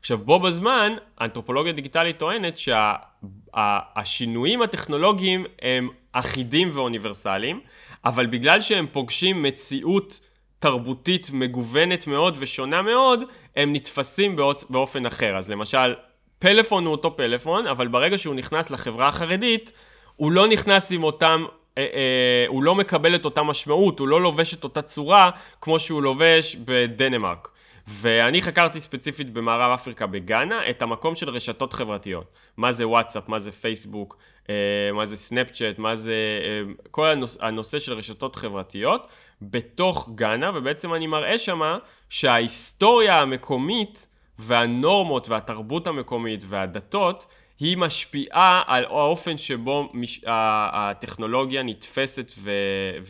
עכשיו 0.00 0.18
בו 0.18 0.40
בזמן, 0.40 0.92
האנתרופולוגיה 1.18 1.72
דיגיטלית 1.72 2.18
טוענת 2.18 2.58
שהשינויים 2.58 4.58
שה, 4.58 4.64
הטכנולוגיים 4.64 5.44
הם 5.62 5.88
אחידים 6.12 6.70
ואוניברסליים, 6.72 7.60
אבל 8.04 8.26
בגלל 8.26 8.60
שהם 8.60 8.86
פוגשים 8.92 9.42
מציאות 9.42 10.20
תרבותית 10.58 11.30
מגוונת 11.32 12.06
מאוד 12.06 12.36
ושונה 12.38 12.82
מאוד, 12.82 13.22
הם 13.58 13.72
נתפסים 13.72 14.36
באופן 14.70 15.06
אחר. 15.06 15.36
אז 15.36 15.50
למשל, 15.50 15.94
פלאפון 16.38 16.84
הוא 16.84 16.92
אותו 16.92 17.16
פלאפון, 17.16 17.66
אבל 17.66 17.88
ברגע 17.88 18.18
שהוא 18.18 18.34
נכנס 18.34 18.70
לחברה 18.70 19.08
החרדית, 19.08 19.72
הוא 20.16 20.32
לא 20.32 20.46
נכנס 20.46 20.92
עם 20.92 21.04
אותם, 21.04 21.44
אה, 21.78 21.82
אה, 21.82 22.44
הוא 22.48 22.62
לא 22.62 22.74
מקבל 22.74 23.14
את 23.14 23.24
אותה 23.24 23.42
משמעות, 23.42 23.98
הוא 23.98 24.08
לא 24.08 24.20
לובש 24.20 24.54
את 24.54 24.64
אותה 24.64 24.82
צורה 24.82 25.30
כמו 25.60 25.80
שהוא 25.80 26.02
לובש 26.02 26.56
בדנמרק. 26.56 27.48
ואני 27.90 28.42
חקרתי 28.42 28.80
ספציפית 28.80 29.32
במערב 29.32 29.70
אפריקה 29.74 30.06
בגאנה 30.06 30.70
את 30.70 30.82
המקום 30.82 31.14
של 31.14 31.30
רשתות 31.30 31.72
חברתיות. 31.72 32.32
מה 32.56 32.72
זה 32.72 32.88
וואטסאפ, 32.88 33.28
מה 33.28 33.38
זה 33.38 33.52
פייסבוק, 33.52 34.16
אה, 34.50 34.54
מה 34.94 35.06
זה 35.06 35.16
סנאפצ'אט, 35.16 35.78
מה 35.78 35.96
זה 35.96 36.12
אה, 36.12 36.72
כל 36.90 37.06
הנוש, 37.06 37.36
הנושא 37.40 37.78
של 37.78 37.92
רשתות 37.92 38.36
חברתיות 38.36 39.06
בתוך 39.42 40.10
גאנה, 40.14 40.50
ובעצם 40.54 40.94
אני 40.94 41.06
מראה 41.06 41.38
שמה 41.38 41.78
שההיסטוריה 42.08 43.20
המקומית 43.20 44.06
והנורמות 44.38 45.28
והתרבות 45.28 45.86
המקומית 45.86 46.44
והדתות 46.46 47.26
היא 47.60 47.76
משפיעה 47.76 48.62
על 48.66 48.84
האופן 48.84 49.36
שבו 49.36 49.90
מש... 49.94 50.20
הטכנולוגיה 50.26 51.62
נתפסת 51.62 52.32
ו... 52.38 52.50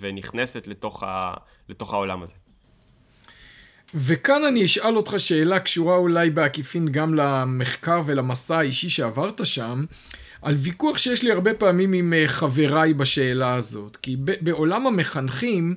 ונכנסת 0.01 0.67
לתוך, 0.67 1.03
ה... 1.03 1.35
לתוך 1.69 1.95
העולם 1.95 2.23
הזה. 2.23 2.35
וכאן 3.95 4.45
אני 4.45 4.65
אשאל 4.65 4.97
אותך 4.97 5.15
שאלה 5.19 5.61
קשורה 5.61 5.97
אולי 5.97 6.31
בעקיפין 6.31 6.89
גם 6.89 7.15
למחקר 7.15 8.03
ולמסע 8.07 8.59
האישי 8.59 8.91
שעברת 8.91 9.47
שם, 9.47 9.85
על 10.43 10.55
ויכוח 10.55 10.99
שיש 10.99 11.23
לי 11.23 11.33
הרבה 11.33 11.55
פעמים 11.55 11.93
עם 11.93 12.13
אה, 12.13 12.29
חבריי 12.29 12.95
בשאלה 12.95 13.55
הזאת. 13.55 13.97
כי 13.97 14.17
בעולם 14.41 14.87
המחנכים, 14.87 15.77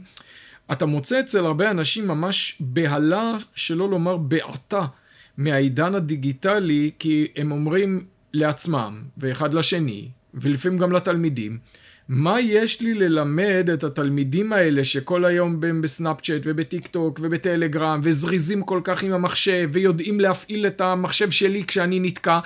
אתה 0.72 0.86
מוצא 0.86 1.20
אצל 1.20 1.46
הרבה 1.46 1.72
אנשים 1.72 2.08
ממש 2.08 2.58
בהלה, 2.60 3.34
שלא 3.56 3.90
לומר 3.90 4.18
בעתה, 4.18 4.86
מהעידן 5.38 5.96
הדיגיטלי, 5.96 6.92
כי 7.00 7.28
הם 7.36 7.52
אומרים 7.52 8.06
לעצמם, 8.34 9.02
ואחד 9.18 9.54
לשני, 9.54 10.10
ולפעמים 10.34 10.78
גם 10.78 10.92
לתלמידים, 10.92 11.58
מה 12.14 12.42
יש 12.42 12.82
לי 12.82 12.94
ללמד 12.94 13.70
את 13.74 13.84
התלמידים 13.84 14.54
האלה 14.54 14.84
שכל 14.84 15.26
היום 15.26 15.64
הם 15.64 15.82
בסנאפצ'אט 15.82 16.42
ובטיק 16.46 16.88
טוק 16.88 17.20
ובטלגרם 17.24 18.02
וזריזים 18.04 18.64
כל 18.64 18.82
כך 18.84 19.04
עם 19.04 19.14
המחשב 19.14 19.70
ויודעים 19.74 20.20
להפעיל 20.20 20.68
את 20.68 20.82
המחשב 20.82 21.32
שלי 21.32 21.64
כשאני 21.68 22.00
נתקע? 22.00 22.40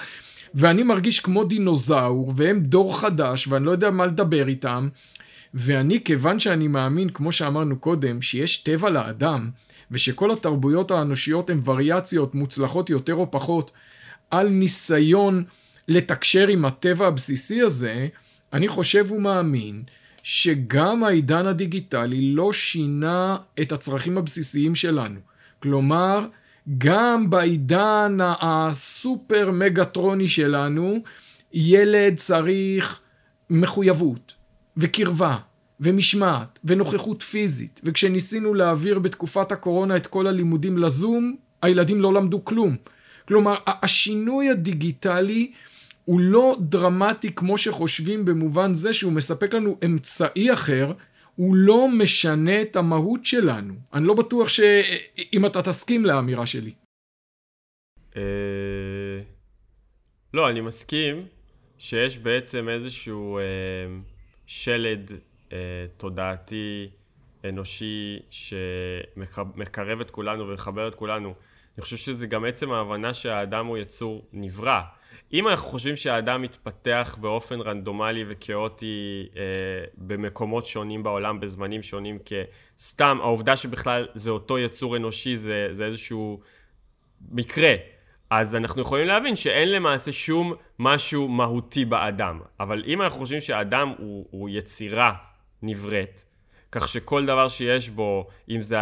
ואני 0.55 0.83
מרגיש 0.83 1.19
כמו 1.19 1.43
דינוזאור 1.43 2.33
והם 2.35 2.59
דור 2.59 2.99
חדש 2.99 3.47
ואני 3.47 3.65
לא 3.65 3.71
יודע 3.71 3.91
מה 3.91 4.05
לדבר 4.05 4.47
איתם. 4.47 4.87
ואני 5.53 6.03
כיוון 6.03 6.39
שאני 6.39 6.67
מאמין 6.67 7.09
כמו 7.09 7.31
שאמרנו 7.31 7.79
קודם 7.79 8.21
שיש 8.21 8.57
טבע 8.57 8.89
לאדם 8.89 9.49
ושכל 9.91 10.31
התרבויות 10.31 10.91
האנושיות 10.91 11.49
הן 11.49 11.59
וריאציות 11.65 12.35
מוצלחות 12.35 12.89
יותר 12.89 13.13
או 13.15 13.31
פחות 13.31 13.71
על 14.31 14.49
ניסיון 14.49 15.43
לתקשר 15.87 16.47
עם 16.47 16.65
הטבע 16.65 17.07
הבסיסי 17.07 17.61
הזה 17.61 18.07
אני 18.55 18.67
חושב 18.67 19.11
ומאמין 19.11 19.83
שגם 20.23 21.03
העידן 21.03 21.45
הדיגיטלי 21.45 22.33
לא 22.33 22.53
שינה 22.53 23.37
את 23.61 23.71
הצרכים 23.71 24.17
הבסיסיים 24.17 24.75
שלנו. 24.75 25.19
כלומר, 25.59 26.27
גם 26.77 27.29
בעידן 27.29 28.17
הסופר 28.21 29.51
מגטרוני 29.51 30.27
שלנו, 30.27 31.03
ילד 31.53 32.17
צריך 32.17 32.99
מחויבות 33.49 34.33
וקרבה 34.77 35.37
ומשמעת 35.79 36.59
ונוכחות 36.63 37.23
פיזית. 37.23 37.81
וכשניסינו 37.83 38.53
להעביר 38.53 38.99
בתקופת 38.99 39.51
הקורונה 39.51 39.95
את 39.95 40.07
כל 40.07 40.27
הלימודים 40.27 40.77
לזום, 40.77 41.35
הילדים 41.61 42.01
לא 42.01 42.13
למדו 42.13 42.45
כלום. 42.45 42.75
כלומר, 43.27 43.55
השינוי 43.67 44.49
הדיגיטלי 44.49 45.51
הוא 46.05 46.19
לא 46.19 46.55
דרמטי 46.59 47.35
כמו 47.35 47.57
שחושבים 47.57 48.25
במובן 48.25 48.73
זה 48.73 48.93
שהוא 48.93 49.13
מספק 49.13 49.53
לנו 49.53 49.77
אמצעי 49.85 50.53
אחר, 50.53 50.93
הוא 51.35 51.55
לא 51.55 51.87
משנה 51.87 52.61
את 52.61 52.75
המהות 52.75 53.25
שלנו. 53.25 53.73
אני 53.93 54.05
לא 54.07 54.13
בטוח 54.13 54.47
שאם 54.47 55.45
אתה 55.45 55.61
תסכים 55.61 56.05
לאמירה 56.05 56.45
שלי. 56.45 56.73
אה, 58.15 59.21
לא, 60.33 60.49
אני 60.49 60.61
מסכים 60.61 61.25
שיש 61.77 62.17
בעצם 62.17 62.69
איזשהו 62.69 63.37
אה, 63.37 63.43
שלד 64.47 65.11
אה, 65.53 65.57
תודעתי 65.97 66.89
אנושי 67.49 68.19
שמקרב 68.29 70.01
את 70.01 70.11
כולנו 70.11 70.47
ומחבר 70.47 70.87
את 70.87 70.95
כולנו. 70.95 71.33
אני 71.77 71.81
חושב 71.81 71.97
שזה 71.97 72.27
גם 72.27 72.45
עצם 72.45 72.71
ההבנה 72.71 73.13
שהאדם 73.13 73.65
הוא 73.65 73.77
יצור 73.77 74.25
נברא. 74.33 74.81
אם 75.35 75.47
אנחנו 75.47 75.67
חושבים 75.67 75.95
שהאדם 75.95 76.41
מתפתח 76.41 77.17
באופן 77.21 77.61
רנדומלי 77.61 78.25
וכאוטי 78.27 79.27
אה, 79.35 79.41
במקומות 79.97 80.65
שונים 80.65 81.03
בעולם, 81.03 81.39
בזמנים 81.39 81.83
שונים, 81.83 82.17
כסתם, 82.25 83.17
העובדה 83.21 83.55
שבכלל 83.55 84.07
זה 84.13 84.29
אותו 84.31 84.59
יצור 84.59 84.97
אנושי 84.97 85.35
זה, 85.35 85.67
זה 85.71 85.85
איזשהו 85.85 86.39
מקרה, 87.31 87.73
אז 88.29 88.55
אנחנו 88.55 88.81
יכולים 88.81 89.07
להבין 89.07 89.35
שאין 89.35 89.71
למעשה 89.71 90.11
שום 90.11 90.53
משהו 90.79 91.27
מהותי 91.27 91.85
באדם. 91.85 92.39
אבל 92.59 92.83
אם 92.87 93.01
אנחנו 93.01 93.19
חושבים 93.19 93.41
שהאדם 93.41 93.93
הוא, 93.97 94.25
הוא 94.31 94.49
יצירה 94.49 95.13
נבראת, 95.61 96.21
כך 96.75 96.87
שכל 96.87 97.25
דבר 97.25 97.47
שיש 97.47 97.89
בו, 97.89 98.27
אם 98.49 98.61
זה 98.61 98.77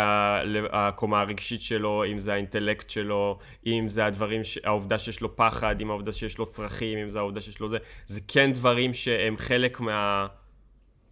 הקומה 0.72 1.22
הרגשית 1.22 1.62
שלו, 1.62 2.04
אם 2.12 2.20
זה 2.20 2.34
האינטלקט 2.34 2.90
שלו, 2.90 3.38
אם 3.66 3.90
זה 3.90 4.06
הדברים, 4.06 4.42
העובדה 4.64 4.98
שיש 4.98 5.22
לו 5.22 5.36
פחד, 5.36 5.82
אם 5.82 5.90
העובדה 5.90 6.12
שיש 6.12 6.38
לו 6.38 6.46
צרכים, 6.46 6.98
אם 6.98 7.10
זה 7.10 7.20
העובדה 7.20 7.42
שיש 7.42 7.60
לו 7.60 7.70
זה, 7.70 7.78
זה 8.06 8.22
כן 8.28 8.52
דברים 8.52 8.94
שהם 8.94 9.38
חלק 9.38 9.80
מה... 9.80 10.28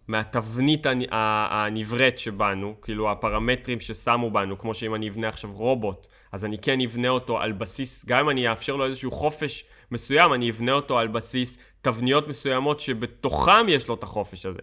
מהתבנית 0.08 0.86
הנבראת 1.10 2.18
שבנו, 2.18 2.74
כאילו 2.82 3.10
הפרמטרים 3.10 3.80
ששמו 3.80 4.30
בנו, 4.30 4.58
כמו 4.58 4.74
שאם 4.74 4.94
אני 4.94 5.08
אבנה 5.08 5.28
עכשיו 5.28 5.50
רובוט, 5.52 6.06
אז 6.32 6.44
אני 6.44 6.58
כן 6.58 6.80
אבנה 6.80 7.08
אותו 7.08 7.40
על 7.40 7.52
בסיס, 7.52 8.04
גם 8.06 8.18
אם 8.18 8.30
אני 8.30 8.50
אאפשר 8.50 8.76
לו 8.76 8.86
איזשהו 8.86 9.10
חופש 9.10 9.64
מסוים, 9.90 10.34
אני 10.34 10.50
אבנה 10.50 10.72
אותו 10.72 10.98
על 10.98 11.08
בסיס 11.08 11.58
תבניות 11.82 12.28
מסוימות 12.28 12.80
שבתוכם 12.80 13.68
יש 13.68 13.88
לו 13.88 13.94
את 13.94 14.02
החופש 14.02 14.46
הזה. 14.46 14.58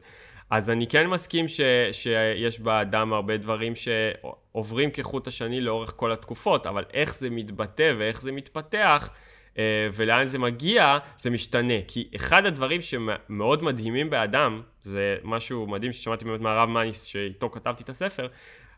אז 0.49 0.69
אני 0.69 0.87
כן 0.87 1.07
מסכים 1.07 1.47
ש, 1.47 1.61
שיש 1.91 2.59
באדם 2.59 3.13
הרבה 3.13 3.37
דברים 3.37 3.73
שעוברים 3.75 4.91
כחוט 4.91 5.27
השני 5.27 5.61
לאורך 5.61 5.93
כל 5.95 6.11
התקופות, 6.11 6.65
אבל 6.65 6.83
איך 6.93 7.15
זה 7.15 7.29
מתבטא 7.29 7.93
ואיך 7.99 8.21
זה 8.21 8.31
מתפתח, 8.31 9.09
אה, 9.57 9.87
ולאן 9.93 10.27
זה 10.27 10.39
מגיע, 10.39 10.97
זה 11.17 11.29
משתנה. 11.29 11.73
כי 11.87 12.09
אחד 12.15 12.45
הדברים 12.45 12.81
שמאוד 12.81 13.63
מדהימים 13.63 14.09
באדם, 14.09 14.61
זה 14.81 15.15
משהו 15.23 15.67
מדהים 15.67 15.91
ששמעתי 15.91 16.25
באמת 16.25 16.41
מהרב 16.41 16.69
מניס, 16.69 17.03
שאיתו 17.03 17.49
כתבתי 17.49 17.83
את 17.83 17.89
הספר, 17.89 18.27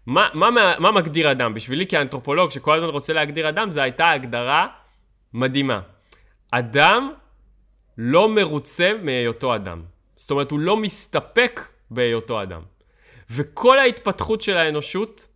מה, 0.06 0.30
מה, 0.34 0.50
מה 0.80 0.92
מגדיר 0.92 1.32
אדם? 1.32 1.54
בשבילי 1.54 1.88
כאנתרופולוג, 1.88 2.52
שכל 2.52 2.76
הזמן 2.76 2.90
רוצה 2.90 3.14
להגדיר 3.14 3.50
אדם, 3.50 3.72
זו 3.72 3.82
הייתה 3.82 4.10
הגדרה 4.10 4.68
מדהימה. 5.34 5.82
אדם 6.52 7.12
לא 7.98 8.36
מרוצה 8.36 8.92
מהיותו 9.04 9.56
אדם. 9.56 9.91
זאת 10.22 10.32
אומרת, 10.32 10.52
הוא 10.52 10.60
לא 10.60 10.78
מסתפק 10.78 11.62
בהיותו 11.92 12.44
אדם. 12.44 12.62
וכל 13.30 13.80
ההתפתחות 13.80 14.42
של 14.42 14.58
האנושות 14.58 15.28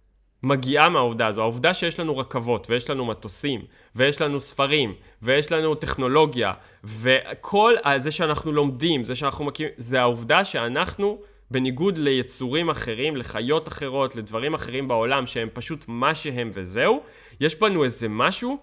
מגיעה 0.43 0.89
מהעובדה 0.89 1.27
הזו. 1.27 1.41
העובדה 1.41 1.73
שיש 1.73 1.99
לנו 1.99 2.17
רכבות, 2.17 2.67
ויש 2.69 2.89
לנו 2.89 3.05
מטוסים, 3.05 3.61
ויש 3.95 4.21
לנו 4.21 4.39
ספרים, 4.39 4.93
ויש 5.21 5.51
לנו 5.51 5.75
טכנולוגיה, 5.75 6.53
וכל 6.83 7.73
זה 7.97 8.11
שאנחנו 8.11 8.51
לומדים, 8.51 9.03
זה 9.03 9.15
שאנחנו 9.15 9.45
מכירים, 9.45 9.73
זה 9.77 10.01
העובדה 10.01 10.45
שאנחנו, 10.45 11.21
בניגוד 11.51 11.97
ליצורים 11.97 12.69
אחרים, 12.69 13.15
לחיות 13.15 13.67
אחרות, 13.67 14.15
לדברים 14.15 14.53
אחרים 14.53 14.87
בעולם, 14.87 15.25
שהם 15.25 15.49
פשוט 15.53 15.85
מה 15.87 16.15
שהם 16.15 16.49
וזהו, 16.53 17.03
יש 17.39 17.59
בנו 17.59 17.83
איזה 17.83 18.07
משהו 18.09 18.57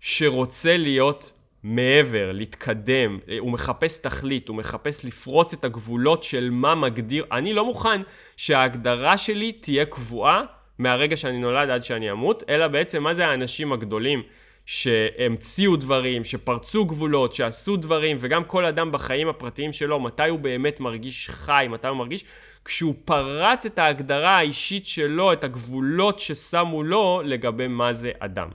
שרוצה 0.00 0.76
להיות 0.76 1.32
מעבר, 1.62 2.32
להתקדם, 2.32 3.18
הוא 3.38 3.52
מחפש 3.52 3.98
תכלית, 3.98 4.48
הוא 4.48 4.56
מחפש 4.56 5.04
לפרוץ 5.04 5.52
את 5.52 5.64
הגבולות 5.64 6.22
של 6.22 6.48
מה 6.52 6.74
מגדיר. 6.74 7.24
אני 7.32 7.54
לא 7.54 7.64
מוכן 7.64 8.02
שההגדרה 8.36 9.18
שלי 9.18 9.52
תהיה 9.52 9.84
קבועה 9.84 10.42
מהרגע 10.78 11.16
שאני 11.16 11.38
נולד 11.38 11.70
עד 11.70 11.82
שאני 11.82 12.10
אמות, 12.10 12.42
אלא 12.48 12.68
בעצם 12.68 13.02
מה 13.02 13.14
זה 13.14 13.26
האנשים 13.26 13.72
הגדולים 13.72 14.22
שהמציאו 14.66 15.76
דברים, 15.76 16.24
שפרצו 16.24 16.84
גבולות, 16.84 17.32
שעשו 17.32 17.76
דברים, 17.76 18.16
וגם 18.20 18.44
כל 18.44 18.64
אדם 18.64 18.92
בחיים 18.92 19.28
הפרטיים 19.28 19.72
שלו, 19.72 20.00
מתי 20.00 20.28
הוא 20.28 20.38
באמת 20.38 20.80
מרגיש 20.80 21.30
חי, 21.30 21.66
מתי 21.70 21.88
הוא 21.88 21.96
מרגיש, 21.96 22.24
כשהוא 22.64 22.94
פרץ 23.04 23.66
את 23.66 23.78
ההגדרה 23.78 24.36
האישית 24.36 24.86
שלו, 24.86 25.32
את 25.32 25.44
הגבולות 25.44 26.18
ששמו 26.18 26.82
לו 26.82 27.22
לגבי 27.24 27.68
מה 27.68 27.92
זה 27.92 28.10
אדם. 28.18 28.48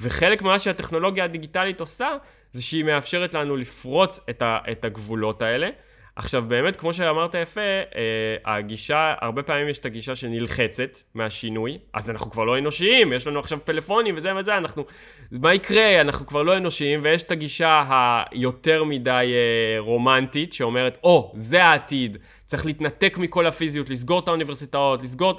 וחלק 0.00 0.42
ממה 0.42 0.58
שהטכנולוגיה 0.58 1.24
הדיגיטלית 1.24 1.80
עושה, 1.80 2.16
זה 2.56 2.62
שהיא 2.62 2.84
מאפשרת 2.84 3.34
לנו 3.34 3.56
לפרוץ 3.56 4.20
את, 4.30 4.42
ה, 4.42 4.58
את 4.70 4.84
הגבולות 4.84 5.42
האלה. 5.42 5.68
עכשיו 6.16 6.44
באמת, 6.48 6.76
כמו 6.76 6.92
שאמרת 6.92 7.34
יפה, 7.34 7.60
אה, 7.60 8.54
הגישה, 8.54 9.14
הרבה 9.20 9.42
פעמים 9.42 9.68
יש 9.68 9.78
את 9.78 9.86
הגישה 9.86 10.14
שנלחצת 10.14 10.98
מהשינוי, 11.14 11.78
אז 11.92 12.10
אנחנו 12.10 12.30
כבר 12.30 12.44
לא 12.44 12.58
אנושיים, 12.58 13.12
יש 13.12 13.26
לנו 13.26 13.40
עכשיו 13.40 13.58
פלאפונים 13.64 14.16
וזה 14.16 14.36
וזה, 14.36 14.56
אנחנו, 14.56 14.84
מה 15.32 15.54
יקרה? 15.54 16.00
אנחנו 16.00 16.26
כבר 16.26 16.42
לא 16.42 16.56
אנושיים, 16.56 17.00
ויש 17.02 17.22
את 17.22 17.30
הגישה 17.30 17.84
היותר 18.30 18.84
מדי 18.84 19.32
אה, 19.34 19.80
רומנטית, 19.80 20.52
שאומרת, 20.52 20.98
או, 21.04 21.32
oh, 21.34 21.38
זה 21.38 21.64
העתיד, 21.64 22.16
צריך 22.44 22.66
להתנתק 22.66 23.18
מכל 23.18 23.46
הפיזיות, 23.46 23.90
לסגור 23.90 24.18
את 24.18 24.28
האוניברסיטאות, 24.28 25.02
לסגור 25.02 25.36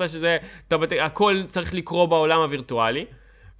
את 0.67 0.73
הבת... 0.73 0.91
הכל 1.01 1.43
צריך 1.47 1.73
לקרות 1.73 2.09
בעולם 2.09 2.39
הווירטואלי. 2.39 3.05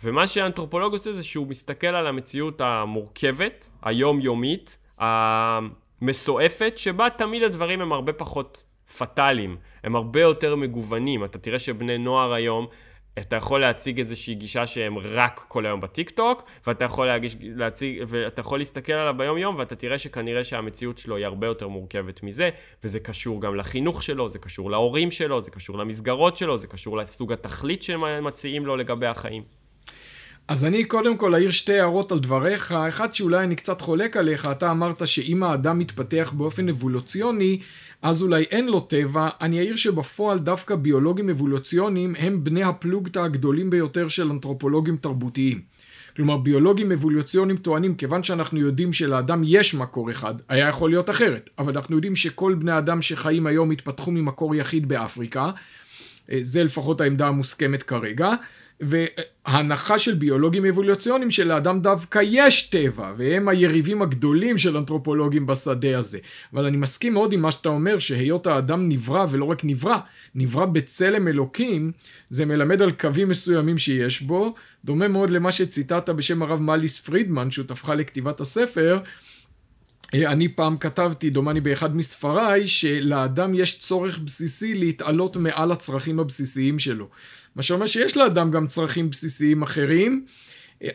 ומה 0.03 0.27
שהאנתרופולוג 0.27 0.93
עושה 0.93 1.13
זה 1.13 1.23
שהוא 1.23 1.47
מסתכל 1.47 1.87
על 1.87 2.07
המציאות 2.07 2.61
המורכבת, 2.61 3.69
היומיומית, 3.81 4.77
המסועפת, 4.97 6.77
שבה 6.77 7.07
תמיד 7.09 7.43
הדברים 7.43 7.81
הם 7.81 7.93
הרבה 7.93 8.13
פחות 8.13 8.63
פטאליים, 8.97 9.57
הם 9.83 9.95
הרבה 9.95 10.21
יותר 10.21 10.55
מגוונים. 10.55 11.23
אתה 11.23 11.37
תראה 11.37 11.59
שבני 11.59 11.97
נוער 11.97 12.33
היום, 12.33 12.67
אתה 13.19 13.35
יכול 13.35 13.61
להציג 13.61 13.99
איזושהי 13.99 14.35
גישה 14.35 14.67
שהם 14.67 14.97
רק 14.97 15.45
כל 15.47 15.65
היום 15.65 15.81
בטיק 15.81 16.09
טוק, 16.09 16.43
ואתה 16.67 16.85
יכול 16.85 17.07
להגיש, 17.07 17.35
להציג, 17.41 18.03
ואתה 18.07 18.39
יכול 18.39 18.59
להסתכל 18.59 18.93
עליו 18.93 19.13
ביום 19.17 19.37
יום, 19.37 19.55
ואתה 19.55 19.75
תראה 19.75 19.97
שכנראה 19.97 20.43
שהמציאות 20.43 20.97
שלו 20.97 21.15
היא 21.15 21.25
הרבה 21.25 21.47
יותר 21.47 21.67
מורכבת 21.67 22.23
מזה, 22.23 22.49
וזה 22.83 22.99
קשור 22.99 23.41
גם 23.41 23.55
לחינוך 23.55 24.03
שלו, 24.03 24.29
זה 24.29 24.39
קשור 24.39 24.71
להורים 24.71 25.11
שלו, 25.11 25.41
זה 25.41 25.51
קשור 25.51 25.77
למסגרות 25.77 26.37
שלו, 26.37 26.57
זה 26.57 26.67
קשור 26.67 26.97
לסוג 26.97 27.33
התכלית 27.33 27.83
שמציעים 27.83 28.65
לו 28.65 28.75
לגבי 28.75 29.07
החיים. 29.07 29.43
אז 30.47 30.65
אני 30.65 30.83
קודם 30.83 31.17
כל 31.17 31.33
אעיר 31.33 31.51
שתי 31.51 31.79
הערות 31.79 32.11
על 32.11 32.19
דבריך. 32.19 32.71
אחד 32.71 33.15
שאולי 33.15 33.43
אני 33.43 33.55
קצת 33.55 33.81
חולק 33.81 34.17
עליך, 34.17 34.47
אתה 34.51 34.71
אמרת 34.71 35.07
שאם 35.07 35.43
האדם 35.43 35.79
מתפתח 35.79 36.33
באופן 36.37 36.69
אבולוציוני, 36.69 37.59
אז 38.01 38.21
אולי 38.21 38.43
אין 38.43 38.67
לו 38.67 38.79
טבע. 38.79 39.29
אני 39.41 39.59
אעיר 39.59 39.75
שבפועל 39.75 40.39
דווקא 40.39 40.75
ביולוגים 40.75 41.29
אבולוציוניים 41.29 42.15
הם 42.19 42.43
בני 42.43 42.63
הפלוגתא 42.63 43.19
הגדולים 43.19 43.69
ביותר 43.69 44.07
של 44.07 44.29
אנתרופולוגים 44.29 44.97
תרבותיים. 44.97 45.61
כלומר 46.15 46.37
ביולוגים 46.37 46.91
אבולוציוניים 46.91 47.57
טוענים 47.57 47.95
כיוון 47.95 48.23
שאנחנו 48.23 48.59
יודעים 48.59 48.93
שלאדם 48.93 49.41
יש 49.45 49.75
מקור 49.75 50.11
אחד, 50.11 50.35
היה 50.49 50.67
יכול 50.67 50.89
להיות 50.89 51.09
אחרת, 51.09 51.49
אבל 51.59 51.73
אנחנו 51.77 51.95
יודעים 51.95 52.15
שכל 52.15 52.55
בני 52.59 52.77
אדם 52.77 53.01
שחיים 53.01 53.47
היום 53.47 53.71
התפתחו 53.71 54.11
ממקור 54.11 54.55
יחיד 54.55 54.87
באפריקה, 54.87 55.51
זה 56.41 56.63
לפחות 56.63 57.01
העמדה 57.01 57.27
המוסכמת 57.27 57.83
כרגע, 57.83 58.29
וההנחה 58.81 59.99
של 59.99 60.13
ביולוגים 60.13 60.65
אבולוציוניים 60.65 61.31
שלאדם 61.31 61.79
דווקא 61.79 62.19
יש 62.23 62.61
טבע, 62.61 63.13
והם 63.17 63.47
היריבים 63.47 64.01
הגדולים 64.01 64.57
של 64.57 64.77
אנתרופולוגים 64.77 65.45
בשדה 65.45 65.97
הזה. 65.97 66.19
אבל 66.53 66.65
אני 66.65 66.77
מסכים 66.77 67.13
מאוד 67.13 67.33
עם 67.33 67.41
מה 67.41 67.51
שאתה 67.51 67.69
אומר, 67.69 67.99
שהיות 67.99 68.47
האדם 68.47 68.89
נברא 68.89 69.25
ולא 69.29 69.45
רק 69.45 69.61
נברא, 69.63 69.97
נברא 70.35 70.65
בצלם 70.65 71.27
אלוקים, 71.27 71.91
זה 72.29 72.45
מלמד 72.45 72.81
על 72.81 72.91
קווים 72.91 73.29
מסוימים 73.29 73.77
שיש 73.77 74.21
בו, 74.21 74.53
דומה 74.85 75.07
מאוד 75.07 75.29
למה 75.29 75.51
שציטטת 75.51 76.09
בשם 76.09 76.41
הרב 76.41 76.61
מאליס 76.61 76.99
פרידמן, 76.99 77.51
שותפך 77.51 77.89
לכתיבת 77.89 78.41
הספר, 78.41 78.99
אני 80.13 80.47
פעם 80.47 80.77
כתבתי, 80.77 81.29
דומני 81.29 81.61
באחד 81.61 81.95
מספריי, 81.95 82.67
שלאדם 82.67 83.55
יש 83.55 83.79
צורך 83.79 84.19
בסיסי 84.19 84.73
להתעלות 84.73 85.37
מעל 85.37 85.71
הצרכים 85.71 86.19
הבסיסיים 86.19 86.79
שלו. 86.79 87.07
מה 87.55 87.63
שאומר 87.63 87.85
שיש 87.85 88.17
לאדם 88.17 88.51
גם 88.51 88.67
צרכים 88.67 89.09
בסיסיים 89.09 89.63
אחרים, 89.63 90.25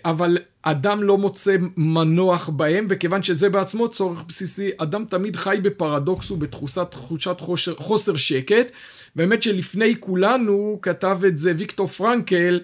אבל 0.05 0.39
אדם 0.63 1.03
לא 1.03 1.19
מוצא 1.19 1.57
מנוח 1.77 2.49
בהם, 2.49 2.87
וכיוון 2.91 3.23
שזה 3.23 3.49
בעצמו 3.49 3.89
צורך 3.89 4.23
בסיסי, 4.29 4.71
אדם 4.79 5.05
תמיד 5.05 5.37
חי 5.37 5.59
בפרדוקס 5.63 6.31
ובתחושת 6.31 6.87
תחושת 6.91 7.41
חושר, 7.41 7.75
חוסר 7.75 8.17
שקט. 8.17 8.73
באמת 9.17 9.43
שלפני 9.43 9.95
כולנו 10.01 10.79
כתב 10.83 11.21
את 11.27 11.39
זה 11.39 11.53
ויקטור 11.59 11.87
פרנקל, 11.87 12.61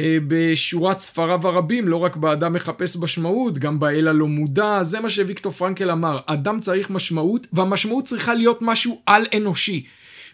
בשורת 0.00 1.00
ספריו 1.00 1.48
הרבים, 1.48 1.88
לא 1.88 1.96
רק 1.96 2.16
באדם 2.16 2.52
מחפש 2.52 2.96
משמעות, 2.96 3.58
גם 3.58 3.80
באל 3.80 4.08
הלא 4.08 4.26
מודע, 4.26 4.82
זה 4.82 5.00
מה 5.00 5.10
שוויקטור 5.10 5.52
פרנקל 5.52 5.90
אמר, 5.90 6.18
אדם 6.26 6.60
צריך 6.60 6.90
משמעות, 6.90 7.46
והמשמעות 7.52 8.04
צריכה 8.04 8.34
להיות 8.34 8.58
משהו 8.62 9.02
על 9.06 9.26
אנושי. 9.36 9.86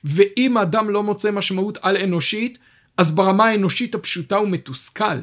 ואם 0.04 0.58
אדם 0.58 0.90
לא 0.90 1.02
מוצא 1.02 1.30
משמעות 1.30 1.78
על 1.82 1.96
אנושית, 1.96 2.58
אז 2.96 3.10
ברמה 3.14 3.44
האנושית 3.44 3.94
הפשוטה 3.94 4.36
הוא 4.36 4.48
מתוסכל. 4.48 5.18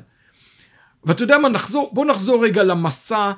ואתה 1.04 1.24
יודע 1.24 1.38
מה, 1.38 1.50
נחזור, 1.50 1.90
בוא 1.94 2.06
נחזור 2.06 2.44
רגע 2.44 2.64
למסע, 2.64 3.32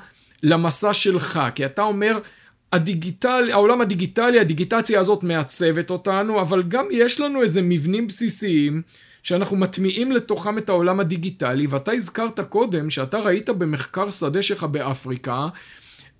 למסע 0.43 0.93
שלך, 0.93 1.39
כי 1.55 1.65
אתה 1.65 1.81
אומר, 1.81 2.19
הדיגיטל, 2.73 3.49
העולם 3.51 3.81
הדיגיטלי, 3.81 4.39
הדיגיטציה 4.39 4.99
הזאת 4.99 5.23
מעצבת 5.23 5.89
אותנו, 5.89 6.41
אבל 6.41 6.63
גם 6.63 6.85
יש 6.91 7.19
לנו 7.19 7.41
איזה 7.41 7.61
מבנים 7.61 8.07
בסיסיים 8.07 8.81
שאנחנו 9.23 9.57
מטמיעים 9.57 10.11
לתוכם 10.11 10.57
את 10.57 10.69
העולם 10.69 10.99
הדיגיטלי, 10.99 11.67
ואתה 11.67 11.91
הזכרת 11.91 12.39
קודם 12.39 12.89
שאתה 12.89 13.19
ראית 13.19 13.49
במחקר 13.49 14.09
שדה 14.09 14.41
שלך 14.41 14.63
באפריקה, 14.63 15.47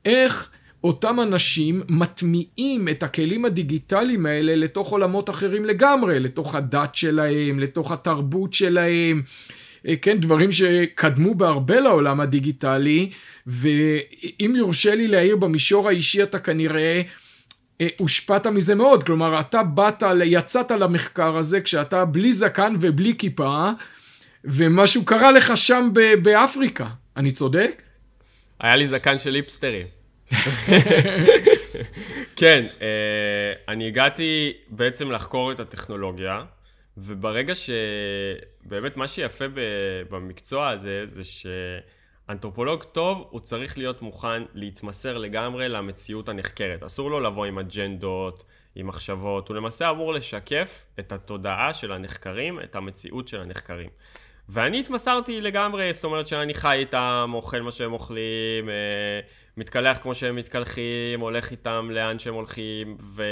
איך 0.05 0.49
אותם 0.83 1.19
אנשים 1.19 1.81
מטמיעים 1.89 2.87
את 2.89 3.03
הכלים 3.03 3.45
הדיגיטליים 3.45 4.25
האלה 4.25 4.55
לתוך 4.55 4.91
עולמות 4.91 5.29
אחרים 5.29 5.65
לגמרי, 5.65 6.19
לתוך 6.19 6.55
הדת 6.55 6.95
שלהם, 6.95 7.59
לתוך 7.59 7.91
התרבות 7.91 8.53
שלהם, 8.53 9.21
אה, 9.87 9.95
כן, 9.95 10.17
דברים 10.19 10.51
שקדמו 10.51 11.35
בהרבה 11.35 11.79
לעולם 11.79 12.21
הדיגיטלי, 12.21 13.09
ואם 13.47 14.53
יורשה 14.55 14.95
לי 14.95 15.07
להעיר 15.07 15.35
במישור 15.35 15.87
האישי 15.87 16.23
אתה 16.23 16.39
כנראה 16.39 17.01
אה, 17.01 17.01
הושפעת 17.97 18.47
מזה 18.47 18.75
מאוד, 18.75 19.03
כלומר 19.03 19.39
אתה 19.39 19.63
באת, 19.63 20.03
יצאת 20.23 20.71
למחקר 20.71 21.37
הזה 21.37 21.61
כשאתה 21.61 22.05
בלי 22.05 22.33
זקן 22.33 22.75
ובלי 22.79 23.13
כיפה, 23.17 23.69
ומשהו 24.45 25.05
קרה 25.05 25.31
לך 25.31 25.57
שם 25.57 25.89
באפריקה, 26.23 26.87
אני 27.17 27.31
צודק? 27.31 27.81
היה 28.59 28.75
לי 28.75 28.87
זקן 28.87 29.17
של 29.17 29.35
היפסטרים. 29.35 29.87
כן, 32.35 32.65
אה, 32.81 33.53
אני 33.67 33.87
הגעתי 33.87 34.53
בעצם 34.69 35.11
לחקור 35.11 35.51
את 35.51 35.59
הטכנולוגיה, 35.59 36.43
וברגע 36.97 37.55
ש... 37.55 37.69
באמת 38.65 38.97
מה 38.97 39.07
שיפה 39.07 39.45
במקצוע 40.09 40.69
הזה, 40.69 41.03
זה 41.05 41.21
שאנתרופולוג 42.31 42.83
טוב, 42.83 43.27
הוא 43.29 43.39
צריך 43.39 43.77
להיות 43.77 44.01
מוכן 44.01 44.43
להתמסר 44.53 45.17
לגמרי 45.17 45.69
למציאות 45.69 46.29
הנחקרת. 46.29 46.83
אסור 46.83 47.11
לו 47.11 47.19
לבוא 47.19 47.45
עם 47.45 47.59
אג'נדות, 47.59 48.43
עם 48.75 48.87
מחשבות, 48.87 49.47
הוא 49.47 49.55
למעשה 49.55 49.89
אמור 49.89 50.13
לשקף 50.13 50.85
את 50.99 51.11
התודעה 51.11 51.73
של 51.73 51.91
הנחקרים, 51.91 52.59
את 52.59 52.75
המציאות 52.75 53.27
של 53.27 53.41
הנחקרים. 53.41 53.89
ואני 54.49 54.79
התמסרתי 54.79 55.41
לגמרי, 55.41 55.93
זאת 55.93 56.03
אומרת 56.03 56.27
שאני 56.27 56.53
חי 56.53 56.75
איתם, 56.75 57.31
אוכל 57.33 57.61
מה 57.61 57.71
שהם 57.71 57.93
אוכלים, 57.93 58.69
אה, 58.69 59.19
מתקלח 59.57 59.97
כמו 59.97 60.15
שהם 60.15 60.35
מתקלחים, 60.35 61.19
הולך 61.19 61.51
איתם 61.51 61.89
לאן 61.91 62.19
שהם 62.19 62.33
הולכים, 62.33 62.97
ו, 63.01 63.23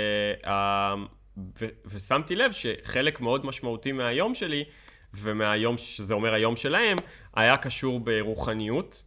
ו, 1.59 1.65
ושמתי 1.85 2.35
לב 2.35 2.51
שחלק 2.51 3.21
מאוד 3.21 3.45
משמעותי 3.45 3.91
מהיום 3.91 4.35
שלי, 4.35 4.63
ומהיום, 5.13 5.77
שזה 5.77 6.13
אומר 6.13 6.33
היום 6.33 6.55
שלהם, 6.55 6.97
היה 7.35 7.57
קשור 7.57 7.99
ברוחניות, 7.99 9.03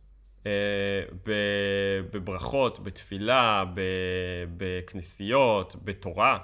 אה, 0.46 0.52
בברכות, 2.12 2.84
בתפילה, 2.84 3.64
בכנסיות, 4.56 5.76
בתורה. 5.84 6.38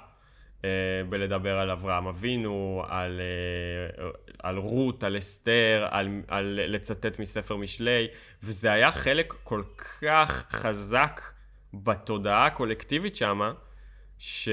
אה, 0.65 0.69
בלדבר 1.09 1.59
על 1.59 1.71
אברהם 1.71 2.07
אבינו, 2.07 2.83
על, 2.87 3.21
אה, 3.21 4.09
על 4.43 4.57
רות, 4.57 5.03
על 5.03 5.17
אסתר, 5.17 5.87
על, 5.91 6.21
על 6.27 6.59
לצטט 6.67 7.19
מספר 7.19 7.55
משלי, 7.55 8.07
וזה 8.43 8.71
היה 8.71 8.91
חלק 8.91 9.33
כל 9.43 9.63
כך 10.01 10.45
חזק 10.49 11.21
בתודעה 11.73 12.45
הקולקטיבית 12.45 13.15
שמה, 13.15 13.53
שזו 14.19 14.45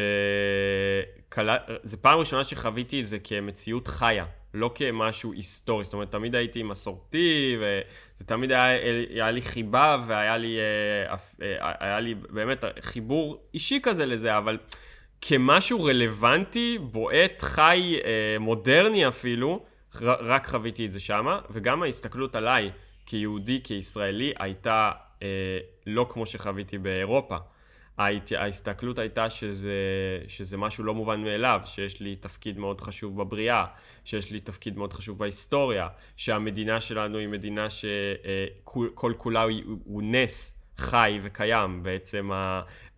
פעם 2.00 2.18
ראשונה 2.18 2.44
שחוויתי 2.44 3.00
את 3.00 3.06
זה 3.06 3.18
כמציאות 3.18 3.88
חיה, 3.88 4.24
לא 4.54 4.70
כמשהו 4.74 5.32
היסטורי. 5.32 5.84
זאת 5.84 5.94
אומרת, 5.94 6.12
תמיד 6.12 6.34
הייתי 6.34 6.62
מסורתי, 6.62 7.56
וזה 7.58 8.26
תמיד 8.26 8.52
היה, 8.52 8.66
היה 9.10 9.30
לי 9.30 9.42
חיבה, 9.42 9.96
והיה 10.06 10.36
לי, 10.36 10.58
אה, 10.58 11.74
היה 11.80 12.00
לי 12.00 12.14
באמת 12.14 12.64
חיבור 12.80 13.42
אישי 13.54 13.80
כזה 13.82 14.06
לזה, 14.06 14.38
אבל... 14.38 14.58
כמשהו 15.20 15.84
רלוונטי, 15.84 16.78
בועט, 16.78 17.42
חי, 17.42 17.96
אה, 18.04 18.38
מודרני 18.40 19.08
אפילו, 19.08 19.64
רק 20.02 20.46
חוויתי 20.46 20.86
את 20.86 20.92
זה 20.92 21.00
שמה, 21.00 21.40
וגם 21.50 21.82
ההסתכלות 21.82 22.36
עליי 22.36 22.70
כיהודי, 23.06 23.60
כישראלי, 23.64 24.32
הייתה 24.38 24.90
אה, 25.22 25.58
לא 25.86 26.06
כמו 26.08 26.26
שחוויתי 26.26 26.78
באירופה. 26.78 27.36
ההסתכלות 27.98 28.98
הייתה 28.98 29.30
שזה, 29.30 29.74
שזה 30.28 30.56
משהו 30.56 30.84
לא 30.84 30.94
מובן 30.94 31.20
מאליו, 31.20 31.60
שיש 31.64 32.00
לי 32.00 32.16
תפקיד 32.16 32.58
מאוד 32.58 32.80
חשוב 32.80 33.22
בבריאה, 33.22 33.64
שיש 34.04 34.30
לי 34.30 34.40
תפקיד 34.40 34.78
מאוד 34.78 34.92
חשוב 34.92 35.18
בהיסטוריה, 35.18 35.88
שהמדינה 36.16 36.80
שלנו 36.80 37.18
היא 37.18 37.28
מדינה 37.28 37.70
שכל 37.70 39.10
אה, 39.10 39.14
כולה 39.16 39.42
הוא, 39.42 39.52
הוא 39.84 40.02
נס. 40.02 40.62
חי 40.78 41.18
וקיים. 41.22 41.82
בעצם 41.82 42.30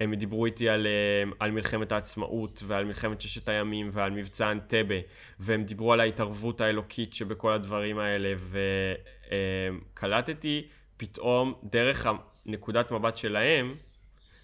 הם 0.00 0.14
דיברו 0.14 0.46
איתי 0.46 0.68
על, 0.68 0.86
אה, 0.86 1.30
על 1.38 1.50
מלחמת 1.50 1.92
העצמאות 1.92 2.62
ועל 2.66 2.84
מלחמת 2.84 3.20
ששת 3.20 3.48
הימים 3.48 3.88
ועל 3.92 4.10
מבצע 4.10 4.52
אנטבה, 4.52 4.94
והם 5.40 5.64
דיברו 5.64 5.92
על 5.92 6.00
ההתערבות 6.00 6.60
האלוקית 6.60 7.14
שבכל 7.14 7.52
הדברים 7.52 7.98
האלה, 7.98 8.34
וקלטתי 9.94 10.66
פתאום 10.96 11.54
דרך 11.64 12.06
נקודת 12.46 12.92
מבט 12.92 13.16
שלהם, 13.16 13.74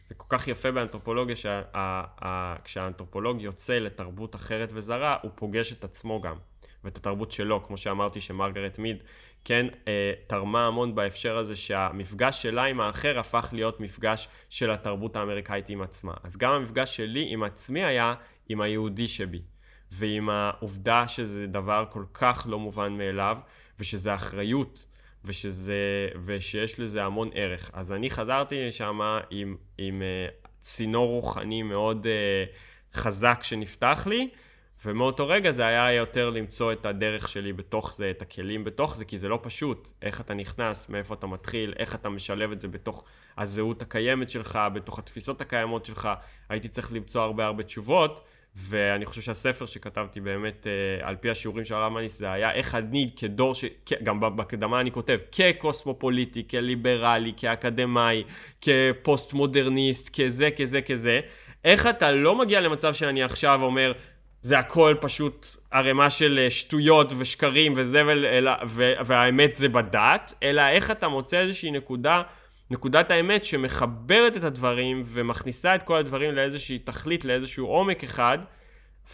זה 0.08 0.14
כל 0.14 0.26
כך 0.28 0.48
יפה 0.48 0.70
באנתרופולוגיה 0.70 1.36
שכשהאנתרופולוג 1.36 3.40
יוצא 3.40 3.78
לתרבות 3.78 4.34
אחרת 4.34 4.70
וזרה, 4.72 5.16
הוא 5.22 5.30
פוגש 5.34 5.72
את 5.72 5.84
עצמו 5.84 6.20
גם. 6.20 6.36
ואת 6.84 6.96
התרבות 6.96 7.32
שלו, 7.32 7.62
כמו 7.62 7.76
שאמרתי 7.76 8.20
שמרגרט 8.20 8.78
מיד 8.78 9.02
כן 9.44 9.66
אה, 9.88 10.12
תרמה 10.26 10.66
המון 10.66 10.94
בהקשר 10.94 11.36
הזה 11.36 11.56
שהמפגש 11.56 12.42
שלה 12.42 12.64
עם 12.64 12.80
האחר 12.80 13.18
הפך 13.18 13.48
להיות 13.52 13.80
מפגש 13.80 14.28
של 14.50 14.70
התרבות 14.70 15.16
האמריקאית 15.16 15.68
עם 15.68 15.82
עצמה. 15.82 16.14
אז 16.22 16.36
גם 16.36 16.52
המפגש 16.52 16.96
שלי 16.96 17.26
עם 17.28 17.42
עצמי 17.42 17.84
היה 17.84 18.14
עם 18.48 18.60
היהודי 18.60 19.08
שבי, 19.08 19.42
ועם 19.92 20.30
העובדה 20.30 21.08
שזה 21.08 21.46
דבר 21.46 21.84
כל 21.90 22.04
כך 22.14 22.46
לא 22.50 22.58
מובן 22.58 22.92
מאליו, 22.92 23.38
ושזה 23.78 24.14
אחריות, 24.14 24.86
ושזה, 25.24 26.08
ושיש 26.24 26.80
לזה 26.80 27.04
המון 27.04 27.30
ערך. 27.34 27.70
אז 27.72 27.92
אני 27.92 28.10
חזרתי 28.10 28.68
לשם 28.68 29.00
עם, 29.30 29.56
עם 29.78 30.02
אה, 30.02 30.26
צינור 30.58 31.10
רוחני 31.10 31.62
מאוד 31.62 32.06
אה, 32.06 32.44
חזק 32.94 33.38
שנפתח 33.42 34.06
לי, 34.10 34.28
ומאותו 34.84 35.28
רגע 35.28 35.50
זה 35.50 35.66
היה 35.66 35.92
יותר 35.92 36.30
למצוא 36.30 36.72
את 36.72 36.86
הדרך 36.86 37.28
שלי 37.28 37.52
בתוך 37.52 37.94
זה, 37.94 38.10
את 38.10 38.22
הכלים 38.22 38.64
בתוך 38.64 38.96
זה, 38.96 39.04
כי 39.04 39.18
זה 39.18 39.28
לא 39.28 39.38
פשוט. 39.42 39.88
איך 40.02 40.20
אתה 40.20 40.34
נכנס, 40.34 40.88
מאיפה 40.88 41.14
אתה 41.14 41.26
מתחיל, 41.26 41.74
איך 41.78 41.94
אתה 41.94 42.08
משלב 42.08 42.52
את 42.52 42.60
זה 42.60 42.68
בתוך 42.68 43.04
הזהות 43.38 43.82
הקיימת 43.82 44.30
שלך, 44.30 44.58
בתוך 44.74 44.98
התפיסות 44.98 45.40
הקיימות 45.40 45.84
שלך. 45.84 46.08
הייתי 46.48 46.68
צריך 46.68 46.92
למצוא 46.92 47.22
הרבה 47.22 47.46
הרבה 47.46 47.62
תשובות, 47.62 48.20
ואני 48.56 49.06
חושב 49.06 49.20
שהספר 49.20 49.66
שכתבתי 49.66 50.20
באמת, 50.20 50.66
אה, 50.66 51.08
על 51.08 51.16
פי 51.16 51.30
השיעורים 51.30 51.64
של 51.64 51.74
הרב 51.74 51.92
מניס, 51.92 52.18
זה 52.18 52.32
היה 52.32 52.52
איך 52.52 52.74
אני 52.74 53.10
כדור 53.16 53.54
ש... 53.54 53.64
גם 54.02 54.36
בהקדמה 54.36 54.80
אני 54.80 54.92
כותב, 54.92 55.18
כקוסמופוליטי, 55.32 56.48
כליברלי, 56.48 57.32
כאקדמאי, 57.36 58.22
כפוסט 58.60 59.32
מודרניסט, 59.32 60.20
כזה, 60.20 60.48
כזה, 60.56 60.82
כזה. 60.82 61.20
איך 61.64 61.86
אתה 61.86 62.10
לא 62.10 62.38
מגיע 62.38 62.60
למצב 62.60 62.94
שאני 62.94 63.22
עכשיו 63.22 63.62
אומר, 63.62 63.92
זה 64.42 64.58
הכל 64.58 64.94
פשוט 65.00 65.46
ערימה 65.70 66.10
של 66.10 66.40
אה, 66.42 66.50
שטויות 66.50 67.12
ושקרים 67.18 67.72
וזבל, 67.76 68.26
אלא, 68.26 68.52
והאמת 69.06 69.54
זה 69.54 69.68
בדת, 69.68 70.34
אלא 70.42 70.68
איך 70.68 70.90
אתה 70.90 71.08
מוצא 71.08 71.38
איזושהי 71.38 71.70
נקודה, 71.70 72.22
נקודת 72.70 73.10
האמת 73.10 73.44
שמחברת 73.44 74.36
את 74.36 74.44
הדברים 74.44 75.02
ומכניסה 75.06 75.74
את 75.74 75.82
כל 75.82 75.96
הדברים 75.96 76.34
לאיזושהי 76.34 76.78
תכלית, 76.78 77.24
לאיזשהו 77.24 77.66
עומק 77.66 78.04
אחד, 78.04 78.38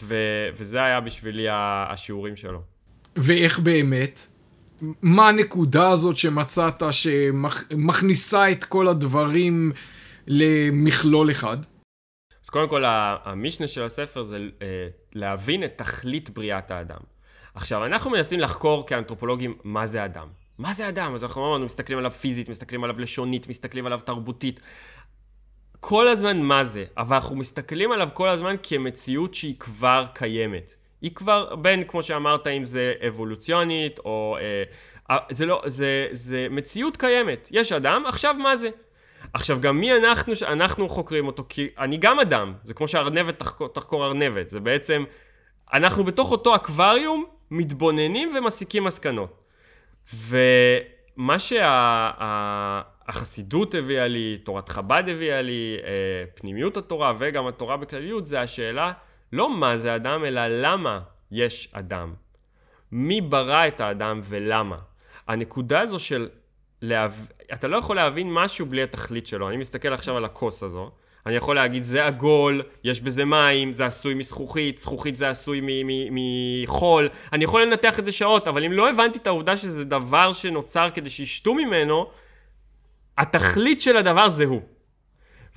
ו, 0.03 0.15
וזה 0.53 0.83
היה 0.83 1.01
בשבילי 1.01 1.47
השיעורים 1.51 2.35
שלו. 2.35 2.61
ואיך 3.15 3.59
באמת? 3.59 4.27
מה 5.01 5.29
הנקודה 5.29 5.89
הזאת 5.89 6.17
שמצאת 6.17 6.83
שמכניסה 6.91 8.51
את 8.51 8.63
כל 8.63 8.87
הדברים 8.87 9.71
למכלול 10.27 11.31
אחד? 11.31 11.57
אז 12.43 12.49
קודם 12.49 12.69
כל, 12.69 12.83
המשנה 12.85 13.67
של 13.67 13.83
הספר 13.83 14.23
זה 14.23 14.37
אה, 14.61 14.87
להבין 15.13 15.63
את 15.63 15.71
תכלית 15.75 16.29
בריאת 16.29 16.71
האדם. 16.71 16.99
עכשיו, 17.53 17.85
אנחנו 17.85 18.11
מנסים 18.11 18.39
לחקור 18.39 18.87
כאנתרופולוגים 18.87 19.57
מה 19.63 19.87
זה 19.87 20.05
אדם. 20.05 20.27
מה 20.61 20.73
זה 20.73 20.89
אדם? 20.89 21.15
אז 21.15 21.23
אנחנו 21.23 21.47
אמרנו, 21.47 21.65
מסתכלים 21.65 21.99
עליו 21.99 22.11
פיזית, 22.11 22.49
מסתכלים 22.49 22.83
עליו 22.83 22.99
לשונית, 22.99 23.47
מסתכלים 23.47 23.85
עליו 23.85 23.99
תרבותית. 23.99 24.59
כל 25.79 26.07
הזמן 26.07 26.41
מה 26.41 26.63
זה, 26.63 26.85
אבל 26.97 27.15
אנחנו 27.15 27.35
מסתכלים 27.35 27.91
עליו 27.91 28.09
כל 28.13 28.27
הזמן 28.27 28.55
כמציאות 28.63 29.33
שהיא 29.33 29.55
כבר 29.59 30.05
קיימת. 30.13 30.75
היא 31.01 31.11
כבר, 31.15 31.55
בין, 31.55 31.83
כמו 31.87 32.03
שאמרת, 32.03 32.47
אם 32.47 32.65
זה 32.65 32.93
אבולוציונית, 33.07 33.99
או... 33.99 34.37
אה, 35.09 35.17
זה 35.29 35.45
לא, 35.45 35.61
זה, 35.65 36.07
זה 36.11 36.47
מציאות 36.49 36.97
קיימת. 36.97 37.49
יש 37.51 37.71
אדם, 37.71 38.03
עכשיו 38.07 38.35
מה 38.39 38.55
זה? 38.55 38.69
עכשיו, 39.33 39.61
גם 39.61 39.79
מי 39.79 39.97
אנחנו 39.97 40.35
שאנחנו 40.35 40.89
חוקרים 40.89 41.27
אותו? 41.27 41.43
כי 41.49 41.67
אני 41.77 41.97
גם 41.97 42.19
אדם, 42.19 42.53
זה 42.63 42.73
כמו 42.73 42.87
שארנבת 42.87 43.39
תחקור, 43.39 43.67
תחקור 43.67 44.05
ארנבת, 44.05 44.49
זה 44.49 44.59
בעצם, 44.59 45.03
אנחנו 45.73 46.03
בתוך 46.03 46.31
אותו 46.31 46.55
אקווריום 46.55 47.25
מתבוננים 47.51 48.29
ומסיקים 48.37 48.83
מסקנות. 48.83 49.40
ומה 50.13 51.39
שהחסידות 53.09 53.71
שה, 53.71 53.77
הביאה 53.77 54.07
לי, 54.07 54.37
תורת 54.43 54.69
חב"ד 54.69 55.03
הביאה 55.07 55.41
לי, 55.41 55.77
אה, 55.83 56.23
פנימיות 56.35 56.77
התורה 56.77 57.13
וגם 57.17 57.47
התורה 57.47 57.77
בכלליות, 57.77 58.25
זה 58.25 58.41
השאלה 58.41 58.91
לא 59.33 59.49
מה 59.57 59.77
זה 59.77 59.95
אדם, 59.95 60.25
אלא 60.25 60.41
למה 60.47 60.99
יש 61.31 61.69
אדם. 61.73 62.13
מי 62.91 63.21
ברא 63.21 63.67
את 63.67 63.79
האדם 63.79 64.21
ולמה. 64.23 64.77
הנקודה 65.27 65.79
הזו 65.79 65.99
של 65.99 66.29
להב... 66.81 67.27
אתה 67.53 67.67
לא 67.67 67.77
יכול 67.77 67.95
להבין 67.95 68.33
משהו 68.33 68.65
בלי 68.65 68.83
התכלית 68.83 69.27
שלו. 69.27 69.49
אני 69.49 69.57
מסתכל 69.57 69.93
עכשיו 69.93 70.17
על 70.17 70.25
הכוס 70.25 70.63
הזו, 70.63 70.91
אני 71.25 71.35
יכול 71.35 71.55
להגיד, 71.55 71.83
זה 71.83 72.05
עגול, 72.05 72.61
יש 72.83 73.01
בזה 73.01 73.25
מים, 73.25 73.73
זה 73.73 73.85
עשוי 73.85 74.13
מזכוכית, 74.13 74.77
זכוכית 74.77 75.15
זה 75.15 75.29
עשוי 75.29 75.61
מחול. 76.11 77.09
אני 77.33 77.43
יכול 77.43 77.61
לנתח 77.61 77.99
את 77.99 78.05
זה 78.05 78.11
שעות, 78.11 78.47
אבל 78.47 78.63
אם 78.63 78.71
לא 78.71 78.89
הבנתי 78.89 79.17
את 79.19 79.27
העובדה 79.27 79.57
שזה 79.57 79.85
דבר 79.85 80.33
שנוצר 80.33 80.89
כדי 80.93 81.09
שישתו 81.09 81.53
ממנו, 81.53 82.05
התכלית 83.17 83.81
של 83.81 83.97
הדבר 83.97 84.29
זה 84.29 84.45
הוא. 84.45 84.61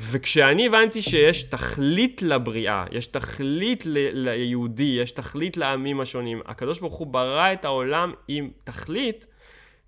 וכשאני 0.00 0.66
הבנתי 0.66 1.02
שיש 1.02 1.42
תכלית 1.42 2.22
לבריאה, 2.22 2.84
יש 2.92 3.06
תכלית 3.06 3.86
ל- 3.86 4.28
ליהודי, 4.28 4.98
יש 5.02 5.10
תכלית 5.10 5.56
לעמים 5.56 6.00
השונים, 6.00 6.40
הקדוש 6.46 6.80
ברוך 6.80 6.94
הוא 6.94 7.06
ברא 7.06 7.52
את 7.52 7.64
העולם 7.64 8.12
עם 8.28 8.50
תכלית, 8.64 9.26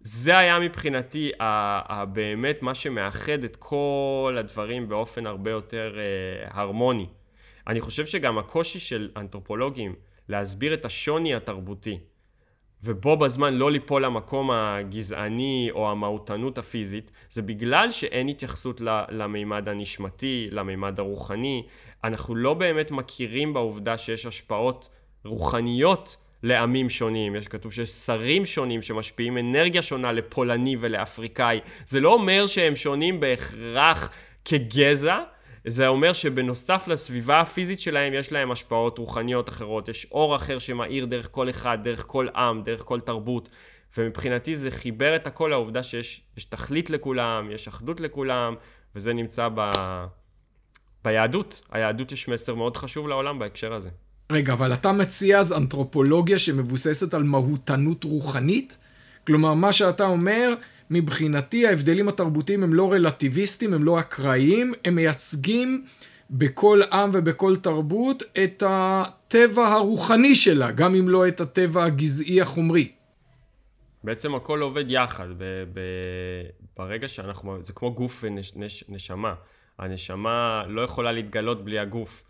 זה 0.09 0.38
היה 0.38 0.59
מבחינתי 0.59 1.31
באמת 2.12 2.62
מה 2.62 2.75
שמאחד 2.75 3.45
את 3.45 3.57
כל 3.57 4.37
הדברים 4.38 4.88
באופן 4.88 5.27
הרבה 5.27 5.51
יותר 5.51 5.95
uh, 5.95 6.51
הרמוני. 6.57 7.07
אני 7.66 7.81
חושב 7.81 8.07
שגם 8.07 8.38
הקושי 8.38 8.79
של 8.79 9.11
אנתרופולוגים 9.16 9.95
להסביר 10.29 10.75
את 10.75 10.85
השוני 10.85 11.35
התרבותי, 11.35 11.99
ובו 12.83 13.16
בזמן 13.16 13.55
לא 13.55 13.71
ליפול 13.71 14.05
למקום 14.05 14.51
הגזעני 14.51 15.69
או 15.73 15.90
המהותנות 15.90 16.59
הפיזית, 16.59 17.11
זה 17.29 17.42
בגלל 17.42 17.90
שאין 17.90 18.29
התייחסות 18.29 18.81
למימד 19.11 19.69
הנשמתי, 19.69 20.49
למימד 20.53 20.99
הרוחני. 20.99 21.66
אנחנו 22.05 22.35
לא 22.35 22.55
באמת 22.55 22.90
מכירים 22.90 23.55
בעובדה 23.55 23.99
שיש 23.99 24.27
השפעות 24.27 24.88
רוחניות 25.25 26.16
לעמים 26.42 26.90
שונים. 26.90 27.37
יש 27.37 27.49
כתוב 27.49 27.72
שיש 27.72 27.90
שרים 27.90 28.44
שונים 28.44 28.83
שמשפיעים 28.83 29.38
אנרגיה 29.38 29.83
שונה 29.83 30.12
לפולני 30.12 30.77
ולאפריקאי. 30.81 31.61
זה 31.87 32.01
לא 32.01 32.12
אומר 32.12 32.46
שהם 32.46 32.77
שונים 32.77 33.20
בהכרח 33.20 34.11
כגזע, 34.44 35.18
זה 35.66 35.87
אומר 35.87 36.12
שבנוסף 36.12 36.88
לסביבה 36.88 37.40
הפיזית 37.40 37.81
שלהם 37.81 38.14
יש 38.14 38.33
להם 38.33 38.51
השפעות 38.51 38.99
רוחניות 38.99 39.49
אחרות, 39.49 39.88
יש 39.88 40.07
אור 40.12 40.37
אחר 40.37 40.59
שמאיר 40.59 41.05
דרך 41.05 41.29
כל 41.31 41.51
אחד, 41.51 41.79
דרך 41.83 42.05
כל 42.07 42.29
עם, 42.37 42.62
דרך 42.62 42.81
כל 42.81 43.01
תרבות, 43.01 43.49
ומבחינתי 43.96 44.55
זה 44.55 44.70
חיבר 44.70 45.16
את 45.16 45.27
הכל 45.27 45.49
לעובדה 45.49 45.83
שיש 45.83 46.44
תכלית 46.49 46.90
לכולם, 46.90 47.51
יש 47.51 47.68
אחדות 47.68 48.01
לכולם, 48.01 48.55
וזה 48.94 49.12
נמצא 49.12 49.49
ב... 49.55 49.70
ביהדות. 51.05 51.62
היהדות 51.70 52.12
יש 52.12 52.29
מסר 52.29 52.55
מאוד 52.55 52.77
חשוב 52.77 53.09
לעולם 53.09 53.38
בהקשר 53.38 53.72
הזה. 53.72 53.90
רגע, 54.33 54.53
אבל 54.53 54.73
אתה 54.73 54.93
מציע 54.93 55.39
אז 55.39 55.53
אנתרופולוגיה 55.53 56.39
שמבוססת 56.39 57.15
על 57.15 57.23
מהותנות 57.23 58.05
רוחנית? 58.05 58.79
כלומר, 59.27 59.55
מה 59.55 59.73
שאתה 59.73 60.05
אומר, 60.05 60.55
מבחינתי 60.91 61.67
ההבדלים 61.67 62.09
התרבותיים 62.09 62.62
הם 62.62 62.75
לא 62.75 62.93
רלטיביסטיים, 62.93 63.75
הם 63.75 63.85
לא 63.85 64.01
אקראיים, 64.01 64.73
הם 64.85 64.95
מייצגים 64.95 65.85
בכל 66.31 66.81
עם 66.93 67.11
ובכל 67.12 67.57
תרבות 67.57 68.23
את 68.45 68.62
הטבע 68.67 69.67
הרוחני 69.67 70.35
שלה, 70.35 70.71
גם 70.71 70.95
אם 70.95 71.09
לא 71.09 71.29
את 71.29 71.41
הטבע 71.41 71.85
הגזעי 71.85 72.41
החומרי. 72.41 72.93
בעצם 74.05 74.35
הכל 74.35 74.61
עובד 74.61 74.85
יחד, 74.91 75.29
ב- 75.39 75.65
ב- 75.73 76.47
ברגע 76.77 77.09
שאנחנו, 77.09 77.62
זה 77.62 77.73
כמו 77.73 77.95
גוף 77.95 78.25
ונשמה. 78.89 79.35
הנשמה 79.79 80.65
לא 80.69 80.81
יכולה 80.81 81.12
להתגלות 81.12 81.65
בלי 81.65 81.79
הגוף. 81.79 82.25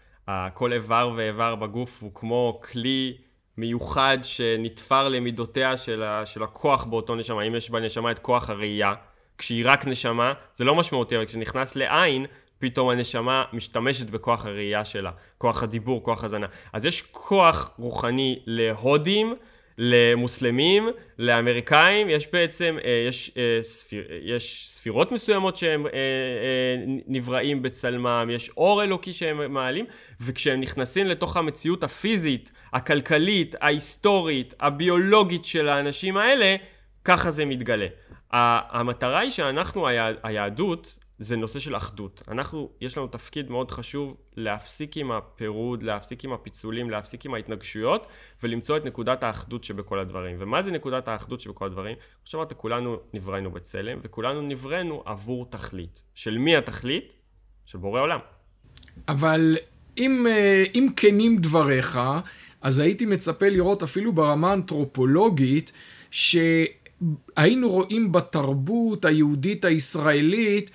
כל 0.54 0.72
איבר 0.72 1.12
ואיבר 1.16 1.54
בגוף 1.54 2.02
הוא 2.02 2.10
כמו 2.14 2.60
כלי 2.72 3.16
מיוחד 3.56 4.18
שנתפר 4.22 5.08
למידותיה 5.08 5.76
של, 5.76 6.02
ה, 6.02 6.26
של 6.26 6.42
הכוח 6.42 6.84
באותו 6.84 7.14
נשמה. 7.14 7.42
אם 7.42 7.54
יש 7.54 7.70
בנשמה 7.70 8.10
את 8.10 8.18
כוח 8.18 8.50
הראייה, 8.50 8.94
כשהיא 9.38 9.64
רק 9.68 9.86
נשמה, 9.86 10.32
זה 10.54 10.64
לא 10.64 10.74
משמעותי, 10.74 11.16
אבל 11.16 11.24
כשנכנס 11.24 11.76
לעין, 11.76 12.26
פתאום 12.58 12.88
הנשמה 12.88 13.44
משתמשת 13.52 14.10
בכוח 14.10 14.46
הראייה 14.46 14.84
שלה, 14.84 15.10
כוח 15.38 15.62
הדיבור, 15.62 16.02
כוח 16.02 16.24
הזנה. 16.24 16.46
אז 16.72 16.86
יש 16.86 17.02
כוח 17.02 17.70
רוחני 17.78 18.42
להודים, 18.46 19.34
למוסלמים, 19.78 20.88
לאמריקאים, 21.18 22.10
יש 22.10 22.26
בעצם, 22.32 22.76
אה, 22.84 23.04
יש, 23.08 23.30
אה, 23.36 23.58
ספיר, 23.62 24.04
יש 24.22 24.68
ספירות 24.68 25.12
מסוימות 25.12 25.56
שהם 25.56 25.86
אה, 25.86 25.92
נבראים 27.06 27.62
בצלמם, 27.62 28.28
יש 28.32 28.50
אור 28.56 28.82
אלוקי 28.82 29.12
שהם 29.12 29.52
מעלים, 29.52 29.86
וכשהם 30.20 30.60
נכנסים 30.60 31.06
לתוך 31.06 31.36
המציאות 31.36 31.84
הפיזית, 31.84 32.52
הכלכלית, 32.72 33.54
ההיסטורית, 33.60 34.54
הביולוגית 34.60 35.44
של 35.44 35.68
האנשים 35.68 36.16
האלה, 36.16 36.56
ככה 37.04 37.30
זה 37.30 37.44
מתגלה. 37.44 37.86
המטרה 38.30 39.18
היא 39.18 39.30
שאנחנו, 39.30 39.88
היהדות, 40.22 40.98
זה 41.18 41.36
נושא 41.36 41.58
של 41.58 41.76
אחדות. 41.76 42.22
אנחנו, 42.28 42.70
יש 42.80 42.98
לנו 42.98 43.06
תפקיד 43.06 43.50
מאוד 43.50 43.70
חשוב 43.70 44.16
להפסיק 44.36 44.96
עם 44.96 45.10
הפירוד, 45.12 45.82
להפסיק 45.82 46.24
עם 46.24 46.32
הפיצולים, 46.32 46.90
להפסיק 46.90 47.26
עם 47.26 47.34
ההתנגשויות, 47.34 48.06
ולמצוא 48.42 48.76
את 48.76 48.84
נקודת 48.84 49.24
האחדות 49.24 49.64
שבכל 49.64 49.98
הדברים. 49.98 50.36
ומה 50.38 50.62
זה 50.62 50.70
נקודת 50.70 51.08
האחדות 51.08 51.40
שבכל 51.40 51.66
הדברים? 51.66 51.94
כמו 51.94 52.24
שאמרת, 52.24 52.52
כולנו 52.52 52.96
נבראנו 53.14 53.50
בצלם, 53.50 53.98
וכולנו 54.02 54.42
נבראנו 54.42 55.02
עבור 55.06 55.46
תכלית. 55.50 56.02
של 56.14 56.38
מי 56.38 56.56
התכלית? 56.56 57.16
של 57.64 57.78
בורא 57.78 58.00
עולם. 58.00 58.20
אבל 59.08 59.56
אם, 59.98 60.26
אה, 60.26 60.64
אם 60.74 60.88
כנים 60.96 61.38
דבריך, 61.38 61.98
אז 62.60 62.78
הייתי 62.78 63.06
מצפה 63.06 63.48
לראות 63.48 63.82
אפילו 63.82 64.12
ברמה 64.12 64.50
האנתרופולוגית, 64.50 65.72
שהיינו 66.10 67.70
רואים 67.70 68.12
בתרבות 68.12 69.04
היהודית 69.04 69.64
הישראלית 69.64 70.70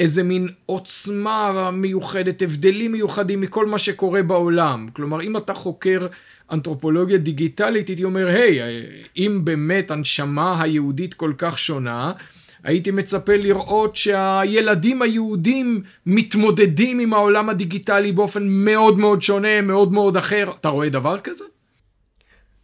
איזה 0.00 0.22
מין 0.22 0.48
עוצמה 0.66 1.70
מיוחדת, 1.70 2.42
הבדלים 2.42 2.92
מיוחדים 2.92 3.40
מכל 3.40 3.66
מה 3.66 3.78
שקורה 3.78 4.22
בעולם. 4.22 4.88
כלומר, 4.92 5.22
אם 5.22 5.36
אתה 5.36 5.54
חוקר 5.54 6.06
אנתרופולוגיה 6.52 7.18
דיגיטלית, 7.18 7.88
הייתי 7.88 8.04
אומר, 8.04 8.26
היי, 8.26 8.60
אם 9.16 9.40
באמת 9.44 9.90
הנשמה 9.90 10.62
היהודית 10.62 11.14
כל 11.14 11.32
כך 11.38 11.58
שונה, 11.58 12.12
הייתי 12.64 12.90
מצפה 12.90 13.36
לראות 13.36 13.96
שהילדים 13.96 15.02
היהודים 15.02 15.82
מתמודדים 16.06 16.98
עם 16.98 17.12
העולם 17.12 17.48
הדיגיטלי 17.48 18.12
באופן 18.12 18.48
מאוד 18.48 18.98
מאוד 18.98 19.22
שונה, 19.22 19.60
מאוד 19.62 19.92
מאוד 19.92 20.16
אחר. 20.16 20.50
אתה 20.60 20.68
רואה 20.68 20.88
דבר 20.88 21.18
כזה? 21.18 21.44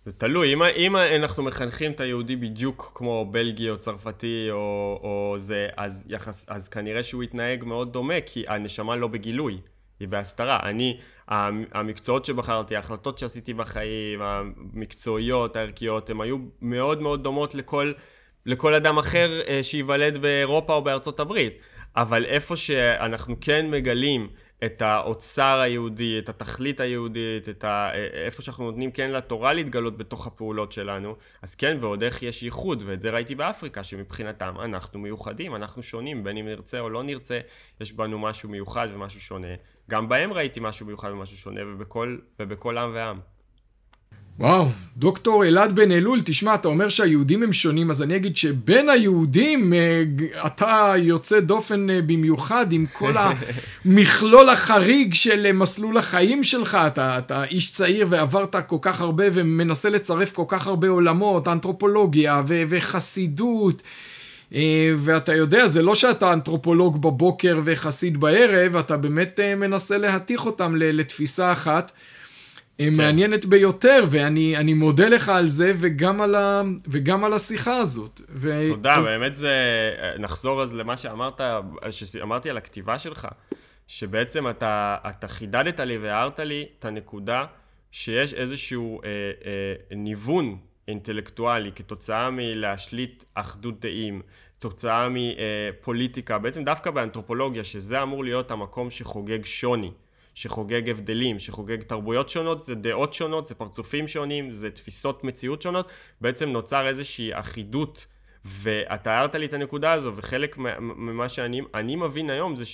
זה 0.07 0.13
תלוי, 0.13 0.55
אם, 0.55 0.63
אם 0.63 0.97
אנחנו 0.97 1.43
מחנכים 1.43 1.93
את 1.93 2.01
היהודי 2.01 2.37
בדיוק 2.37 2.93
כמו 2.95 3.27
בלגי 3.31 3.71
או 3.71 3.79
צרפתי 3.79 4.49
או, 4.51 5.01
או 5.03 5.35
זה, 5.39 5.69
אז, 5.77 6.07
יחס, 6.09 6.47
אז 6.49 6.69
כנראה 6.69 7.03
שהוא 7.03 7.23
יתנהג 7.23 7.65
מאוד 7.65 7.93
דומה, 7.93 8.21
כי 8.27 8.45
הנשמה 8.49 8.97
לא 8.97 9.09
בגילוי, 9.09 9.59
היא 10.01 10.09
בהסתרה. 10.09 10.59
אני, 10.63 10.99
המקצועות 11.73 12.25
שבחרתי, 12.25 12.77
ההחלטות 12.77 13.19
שעשיתי 13.19 13.55
בחיים, 13.55 14.23
המקצועיות, 14.23 15.57
הערכיות, 15.57 16.11
הן 16.11 16.21
היו 16.21 16.39
מאוד 16.63 17.03
מאוד 17.03 17.23
דומות 17.25 17.55
לכל, 17.55 17.93
לכל 18.47 18.75
אדם 18.75 18.99
אחר 18.99 19.41
אה, 19.49 19.63
שייוולד 19.63 20.19
באירופה 20.19 20.75
או 20.75 20.83
בארצות 20.83 21.21
הברית. 21.21 21.59
אבל 21.97 22.25
איפה 22.25 22.57
שאנחנו 22.57 23.37
כן 23.41 23.71
מגלים 23.71 24.29
את 24.65 24.83
האוצר 24.83 25.61
היהודי, 25.61 26.19
את 26.19 26.29
התכלית 26.29 26.81
היהודית, 26.81 27.49
את 27.49 27.65
ה... 27.65 27.91
איפה 28.25 28.43
שאנחנו 28.43 28.65
נותנים 28.65 28.91
כן 28.91 29.11
לתורה 29.11 29.53
להתגלות 29.53 29.97
בתוך 29.97 30.27
הפעולות 30.27 30.73
שלנו, 30.73 31.17
אז 31.43 31.55
כן, 31.55 31.77
ועוד 31.81 32.03
איך 32.03 32.23
יש 32.23 32.43
ייחוד, 32.43 32.83
ואת 32.87 33.01
זה 33.01 33.11
ראיתי 33.11 33.35
באפריקה, 33.35 33.85
שמבחינתם 33.85 34.55
אנחנו 34.61 34.99
מיוחדים, 34.99 35.55
אנחנו 35.55 35.83
שונים, 35.83 36.25
בין 36.25 36.37
אם 36.37 36.45
נרצה 36.45 36.81
או 36.81 36.91
לא 36.91 37.03
נרצה, 37.03 37.41
יש 37.81 37.93
בנו 37.93 38.19
משהו 38.19 38.49
מיוחד 38.49 38.89
ומשהו 38.95 39.21
שונה. 39.21 39.55
גם 39.91 40.09
בהם 40.09 40.33
ראיתי 40.33 40.61
משהו 40.63 40.87
מיוחד 40.87 41.11
ומשהו 41.11 41.37
שונה, 41.37 41.61
ובכל, 41.67 42.19
ובכל 42.41 42.79
עם 42.79 42.91
ועם. 42.95 43.34
וואו, 44.39 44.69
דוקטור 44.97 45.45
אלעד 45.45 45.77
בן 45.77 45.93
אלול, 45.93 46.21
תשמע, 46.25 46.55
אתה 46.55 46.69
אומר 46.69 46.89
שהיהודים 46.89 47.43
הם 47.43 47.53
שונים, 47.53 47.91
אז 47.91 48.03
אני 48.03 48.17
אגיד 48.17 48.37
שבין 48.37 48.89
היהודים 48.89 49.73
אה, 49.73 50.03
אתה 50.47 50.93
יוצא 50.97 51.41
דופן 51.41 51.91
אה, 51.91 52.01
במיוחד 52.07 52.73
עם 52.73 52.87
כל 52.93 53.15
המכלול 53.85 54.49
החריג 54.49 55.15
של 55.15 55.47
אה, 55.47 55.53
מסלול 55.53 55.99
החיים 55.99 56.45
שלך. 56.45 56.79
אתה, 56.87 57.19
אתה 57.19 57.45
איש 57.45 57.73
צעיר 57.73 58.07
ועברת 58.11 58.57
כל 58.67 58.77
כך 58.81 59.01
הרבה 59.01 59.25
ומנסה 59.33 59.91
לצרף 59.91 60.33
כל 60.33 60.45
כך 60.49 60.67
הרבה 60.67 60.89
עולמות, 60.89 61.49
אנתרופולוגיה 61.49 62.43
ו- 62.49 62.63
וחסידות. 62.69 63.83
ואתה 64.97 65.35
יודע, 65.35 65.67
זה 65.67 65.83
לא 65.83 65.95
שאתה 65.95 66.33
אנתרופולוג 66.33 67.03
בבוקר 67.03 67.61
וחסיד 67.65 68.21
בערב, 68.21 68.77
אתה 68.77 68.97
באמת 68.97 69.41
מנסה 69.57 69.99
להתיך 69.99 70.47
אותם 70.47 70.75
לתפיסה 70.77 71.53
אחת. 71.53 71.93
כן. 72.79 72.93
מעניינת 72.97 73.47
ביותר, 73.47 74.05
ואני 74.11 74.75
מודה 74.75 75.09
לך 75.09 75.29
על 75.29 75.49
זה 75.49 75.73
וגם 75.79 76.21
על, 76.21 76.35
ה, 76.35 76.63
וגם 76.89 77.25
על 77.25 77.33
השיחה 77.33 77.77
הזאת. 77.77 78.21
ו... 78.29 78.65
תודה, 78.69 78.95
אז... 78.95 79.05
באמת 79.07 79.35
זה... 79.35 79.55
נחזור 80.19 80.63
אז 80.63 80.75
למה 80.75 80.97
שאמרת, 80.97 81.41
שאמרתי 81.91 82.51
על 82.51 82.57
הכתיבה 82.57 82.99
שלך, 82.99 83.29
שבעצם 83.87 84.51
אתה, 84.51 84.97
אתה 85.09 85.29
חידדת 85.29 85.81
לי 85.81 85.99
והערת 85.99 86.41
לי 86.41 86.67
את 86.79 86.85
הנקודה 86.85 87.45
שיש 87.93 88.35
איזשהו 88.35 89.01
אה, 89.05 89.09
אה, 89.45 89.97
ניוון 89.97 90.57
אינטלקטואלי 90.89 91.73
כתוצאה 91.73 92.31
מלהשליט 92.31 93.25
אחדות 93.35 93.81
דעים, 93.81 94.23
תוצאה 94.59 95.09
מפוליטיקה, 95.11 96.39
בעצם 96.39 96.65
דווקא 96.65 96.91
באנתרופולוגיה, 96.91 97.65
שזה 97.65 98.03
אמור 98.03 98.25
להיות 98.25 98.51
המקום 98.51 98.91
שחוגג 98.91 99.45
שוני. 99.45 99.91
שחוגג 100.35 100.89
הבדלים, 100.91 101.39
שחוגג 101.39 101.83
תרבויות 101.83 102.29
שונות, 102.29 102.63
זה 102.63 102.75
דעות 102.75 103.13
שונות, 103.13 103.47
זה 103.47 103.55
פרצופים 103.55 104.09
שונים, 104.09 104.51
זה 104.51 104.71
תפיסות 104.71 105.25
מציאות 105.25 105.63
שונות, 105.63 105.93
בעצם 106.21 106.49
נוצר 106.49 106.89
איזושהי 106.89 107.31
אחידות, 107.33 108.07
ואתה 108.45 109.13
הערת 109.13 109.35
לי 109.35 109.47
את 109.47 109.55
הנקודה 109.55 109.93
הזו, 109.93 110.13
וחלק 110.17 110.59
ממה 110.81 111.29
שאני 111.29 111.97
מבין 111.97 112.31
היום 112.31 112.57
זה 112.57 112.65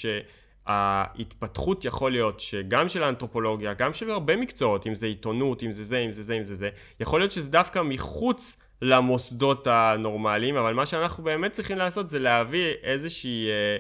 שההתפתחות 0.67 1.85
יכול 1.85 2.13
להיות 2.13 2.41
שגם 2.41 2.89
של 2.89 3.03
האנתרופולוגיה, 3.03 3.75
גם 3.75 3.95
של 3.95 4.11
הרבה 4.11 4.37
מקצועות, 4.37 4.87
אם 4.87 4.95
זה 4.95 5.07
עיתונות, 5.07 5.63
אם 5.63 5.73
זה 5.73 5.85
זה, 5.85 5.99
אם 5.99 6.13
זה 6.13 6.23
זה, 6.23 6.35
אם 6.35 6.45
זה 6.45 6.55
זה, 6.55 6.69
יכול 7.01 7.21
להיות 7.21 7.33
שזה 7.33 7.51
דווקא 7.51 7.83
מחוץ 7.83 8.61
למוסדות 8.83 9.67
הנורמליים, 9.67 10.57
אבל 10.57 10.75
מה 10.75 10.87
שאנחנו 10.87 11.25
באמת 11.25 11.53
צריכים 11.53 11.79
לעשות 11.79 12.09
זה 12.09 12.19
להביא 12.19 12.67
איזושהי... 12.83 13.49
אה, 13.49 13.77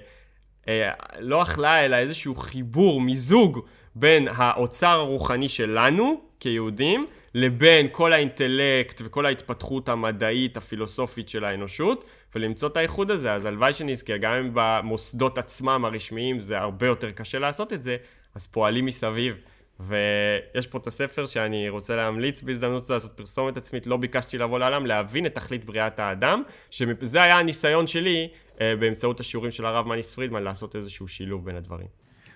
אה, 0.70 0.90
לא 1.18 1.42
אכלה, 1.42 1.84
אלא 1.84 1.96
איזשהו 1.96 2.34
חיבור, 2.34 3.00
מיזוג 3.00 3.60
בין 3.94 4.28
האוצר 4.28 4.98
הרוחני 4.98 5.48
שלנו, 5.48 6.20
כיהודים, 6.40 7.06
לבין 7.34 7.86
כל 7.92 8.12
האינטלקט 8.12 9.02
וכל 9.04 9.26
ההתפתחות 9.26 9.88
המדעית, 9.88 10.56
הפילוסופית 10.56 11.28
של 11.28 11.44
האנושות, 11.44 12.04
ולמצוא 12.34 12.68
את 12.68 12.76
האיחוד 12.76 13.10
הזה. 13.10 13.32
אז 13.32 13.44
הלוואי 13.44 13.72
שנזכה, 13.72 14.16
גם 14.16 14.32
אם 14.32 14.50
במוסדות 14.54 15.38
עצמם 15.38 15.84
הרשמיים 15.84 16.40
זה 16.40 16.58
הרבה 16.58 16.86
יותר 16.86 17.10
קשה 17.10 17.38
לעשות 17.38 17.72
את 17.72 17.82
זה, 17.82 17.96
אז 18.34 18.46
פועלים 18.46 18.86
מסביב. 18.86 19.36
ויש 19.86 20.66
פה 20.66 20.78
את 20.78 20.86
הספר 20.86 21.26
שאני 21.26 21.68
רוצה 21.68 21.96
להמליץ 21.96 22.42
בהזדמנות 22.42 22.90
לעשות 22.90 23.12
פרסומת 23.12 23.56
עצמית, 23.56 23.86
לא 23.86 23.96
ביקשתי 23.96 24.38
לבוא 24.38 24.58
לעולם, 24.58 24.86
להבין 24.86 25.26
את 25.26 25.34
תכלית 25.34 25.64
בריאת 25.64 25.98
האדם, 25.98 26.42
שזה 26.70 27.22
היה 27.22 27.38
הניסיון 27.38 27.86
שלי 27.86 28.28
אה, 28.60 28.74
באמצעות 28.80 29.20
השיעורים 29.20 29.50
של 29.50 29.66
הרב 29.66 29.86
מניס 29.86 30.14
פרידמן 30.14 30.42
לעשות 30.42 30.76
איזשהו 30.76 31.08
שילוב 31.08 31.44
בין 31.44 31.56
הדברים. 31.56 31.86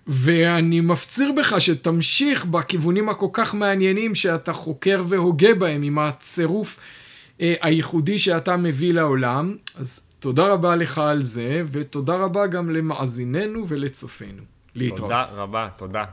ואני 0.07 0.80
מפציר 0.80 1.32
בך 1.32 1.61
שתמשיך 1.61 2.45
בכיוונים 2.45 3.09
הכל 3.09 3.28
כך 3.32 3.55
מעניינים 3.55 4.14
שאתה 4.14 4.53
חוקר 4.53 5.03
והוגה 5.09 5.55
בהם 5.55 5.82
עם 5.82 5.99
הצירוף 5.99 6.80
אה, 7.40 7.55
הייחודי 7.61 8.18
שאתה 8.18 8.57
מביא 8.57 8.92
לעולם. 8.92 9.57
אז 9.76 10.07
תודה 10.18 10.53
רבה 10.53 10.76
לך 10.76 10.99
על 10.99 11.22
זה, 11.22 11.62
ותודה 11.72 12.16
רבה 12.16 12.47
גם 12.47 12.70
למאזיננו 12.70 13.68
ולצופינו. 13.68 14.42
להתראות. 14.74 15.11
תודה 15.11 15.22
רבה, 15.22 15.68
תודה. 15.76 16.05